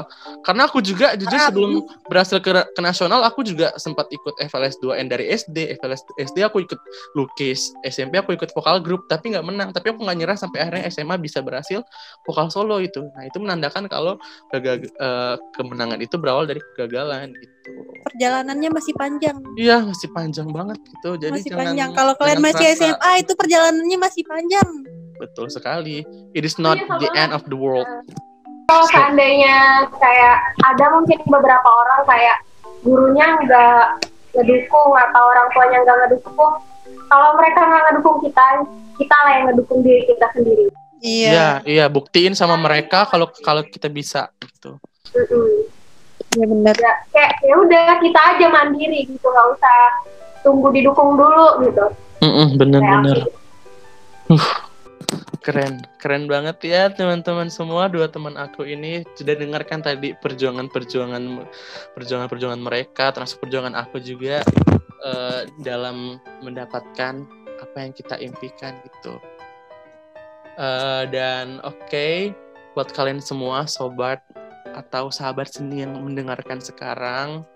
Karena 0.42 0.62
aku 0.66 0.78
juga 0.80 1.12
jujur 1.14 1.38
Harap. 1.38 1.48
sebelum 1.52 1.70
berhasil 2.08 2.38
ke, 2.40 2.50
ke 2.50 2.80
nasional 2.80 3.20
aku 3.22 3.44
juga 3.44 3.76
sempat 3.76 4.08
ikut 4.08 4.34
FLS 4.40 4.80
2N 4.80 5.06
dari 5.12 5.28
SD. 5.30 5.76
FLS 5.78 6.02
SD 6.18 6.42
aku 6.42 6.64
ikut 6.64 6.80
lukis, 7.14 7.70
SMP 7.84 8.18
aku 8.18 8.34
ikut 8.34 8.50
vokal 8.56 8.80
grup 8.80 9.06
tapi 9.06 9.36
nggak 9.36 9.46
menang. 9.46 9.68
Tapi 9.70 9.92
aku 9.92 10.02
nggak 10.02 10.18
nyerah 10.18 10.36
sampai 10.38 10.66
akhirnya 10.66 10.88
SMA 10.88 11.16
bisa 11.20 11.44
berhasil 11.44 11.84
vokal 12.24 12.48
solo 12.48 12.80
itu. 12.80 13.04
Nah 13.14 13.22
itu 13.28 13.38
menandakan 13.38 13.86
kalau 13.86 14.16
gagal, 14.50 14.88
eh, 14.88 15.34
kemenangan 15.54 16.00
itu 16.00 16.16
berawal 16.16 16.48
dari 16.48 16.60
kegagalan 16.74 17.36
gitu. 17.36 17.54
Perjalanannya 18.10 18.70
masih 18.72 18.92
panjang. 18.96 19.36
Iya 19.54 19.84
masih 19.84 20.08
panjang 20.10 20.48
banget 20.50 20.78
gitu. 20.80 21.10
Jadi 21.20 21.38
masih 21.38 21.50
jangan, 21.52 21.64
panjang. 21.68 21.90
Kalau 21.92 22.12
kalian 22.16 22.40
masih 22.42 22.66
SMA 22.74 23.10
itu 23.20 23.32
perjalanannya 23.36 23.98
masih 24.00 24.22
panjang. 24.26 24.99
Betul 25.20 25.46
sekali. 25.52 26.00
It 26.32 26.42
is 26.48 26.56
not 26.56 26.80
Iya, 26.80 26.96
the 26.96 27.10
end 27.12 27.32
of 27.36 27.44
the 27.46 27.58
world. 27.60 27.84
Kalau 28.70 28.86
seandainya 28.88 29.84
kayak 29.92 30.36
ada 30.64 30.84
mungkin 30.94 31.20
beberapa 31.28 31.68
orang 31.68 32.00
kayak 32.08 32.36
gurunya 32.80 33.26
nggak 33.44 33.84
ngedukung 34.32 34.90
atau 34.94 35.22
orang 35.26 35.46
tuanya 35.52 35.78
nggak 35.84 35.98
ngedukung, 36.06 36.54
kalau 37.10 37.28
mereka 37.36 37.60
nggak 37.66 37.82
ngedukung 37.90 38.16
kita, 38.22 38.44
kita 38.96 39.16
lah 39.26 39.32
yang 39.36 39.44
ngedukung 39.52 39.80
diri 39.82 40.06
kita 40.06 40.26
sendiri. 40.32 40.70
Iya, 41.00 41.64
iya 41.66 41.90
buktiin 41.90 42.38
sama 42.38 42.54
mereka 42.60 43.08
kalau 43.10 43.26
kalau 43.42 43.66
kita 43.66 43.90
bisa 43.90 44.30
gitu. 44.38 44.78
Mm-mm. 45.16 45.66
Iya 46.38 46.46
benar. 46.46 46.74
Ya, 46.78 46.92
kayak 47.10 47.32
ya 47.42 47.54
udah 47.58 47.84
kita 47.98 48.20
aja 48.36 48.46
mandiri 48.54 49.08
gitu, 49.08 49.26
nggak 49.26 49.46
usah 49.58 49.78
tunggu 50.46 50.70
didukung 50.70 51.18
dulu 51.18 51.66
gitu. 51.66 51.84
Mm-mm, 52.22 52.54
Kayak 52.54 52.58
bener-bener. 52.60 53.18
aku. 54.30 54.38
Keren, 55.40 55.80
keren 55.96 56.28
banget 56.28 56.60
ya 56.68 56.92
teman-teman 56.92 57.48
semua. 57.48 57.88
Dua 57.88 58.12
teman 58.12 58.36
aku 58.36 58.68
ini 58.68 59.08
sudah 59.16 59.32
dengarkan 59.32 59.80
tadi 59.80 60.12
perjuangan-perjuangan 60.20 61.48
perjuangan-perjuangan 61.96 62.60
mereka, 62.60 63.08
termasuk 63.08 63.40
perjuangan 63.40 63.72
aku 63.72 64.04
juga 64.04 64.44
eh, 65.00 65.48
dalam 65.64 66.20
mendapatkan 66.44 67.24
apa 67.56 67.76
yang 67.80 67.92
kita 67.96 68.20
impikan 68.20 68.76
gitu. 68.84 69.16
Eh, 70.60 71.04
dan 71.08 71.56
oke, 71.64 72.36
buat 72.76 72.92
kalian 72.92 73.24
semua 73.24 73.64
sobat 73.64 74.20
atau 74.76 75.08
sahabat 75.08 75.48
seni 75.48 75.80
yang 75.80 75.96
mendengarkan 76.04 76.60
sekarang, 76.60 77.48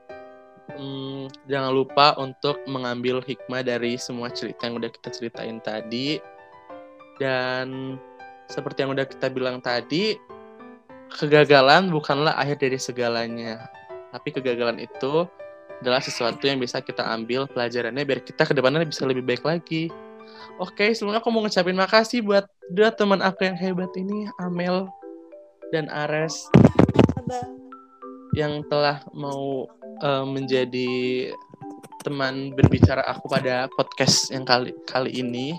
hmm, 0.72 1.28
jangan 1.52 1.68
lupa 1.68 2.16
untuk 2.16 2.64
mengambil 2.64 3.20
hikmah 3.20 3.60
dari 3.60 4.00
semua 4.00 4.32
cerita 4.32 4.64
yang 4.64 4.80
udah 4.80 4.88
kita 4.88 5.08
ceritain 5.12 5.60
tadi. 5.60 6.16
Dan 7.20 7.96
seperti 8.50 8.84
yang 8.84 8.92
udah 8.92 9.06
kita 9.06 9.30
bilang 9.30 9.62
tadi, 9.62 10.18
kegagalan 11.14 11.88
bukanlah 11.88 12.34
akhir 12.34 12.60
dari 12.60 12.78
segalanya. 12.78 13.70
Tapi 14.10 14.28
kegagalan 14.34 14.82
itu 14.82 15.26
adalah 15.82 16.00
sesuatu 16.00 16.40
yang 16.46 16.62
bisa 16.62 16.78
kita 16.80 17.02
ambil 17.02 17.50
pelajarannya 17.50 18.06
biar 18.06 18.22
kita 18.22 18.46
ke 18.46 18.54
depannya 18.54 18.86
bisa 18.86 19.04
lebih 19.04 19.26
baik 19.26 19.42
lagi. 19.42 19.90
Oke, 20.56 20.94
sebelumnya 20.94 21.20
aku 21.20 21.30
mau 21.34 21.42
ngucapin 21.42 21.74
makasih 21.74 22.22
buat 22.22 22.46
dua 22.70 22.94
teman 22.94 23.20
aku 23.20 23.46
yang 23.46 23.58
hebat 23.58 23.90
ini, 23.98 24.30
Amel 24.38 24.86
dan 25.74 25.90
Ares 25.90 26.46
yang 28.34 28.62
telah 28.66 29.02
mau 29.14 29.66
eh, 30.02 30.26
menjadi 30.26 30.90
teman 32.04 32.52
berbicara 32.52 33.00
aku 33.08 33.30
pada 33.32 33.66
podcast 33.72 34.28
yang 34.30 34.44
kali 34.44 34.74
kali 34.84 35.10
ini. 35.10 35.56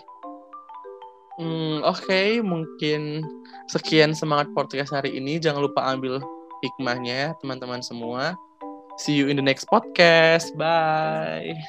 Hmm, 1.35 1.83
Oke, 1.83 2.39
mungkin 2.39 3.19
sekian 3.67 4.15
semangat 4.15 4.51
podcast 4.55 4.95
hari 4.95 5.19
ini. 5.19 5.35
Jangan 5.35 5.67
lupa 5.67 5.83
ambil 5.83 6.23
hikmahnya, 6.63 7.13
ya, 7.13 7.29
teman-teman 7.43 7.83
semua. 7.83 8.39
See 8.95 9.19
you 9.19 9.27
in 9.27 9.35
the 9.35 9.43
next 9.43 9.67
podcast. 9.67 10.55
Bye. 10.55 11.59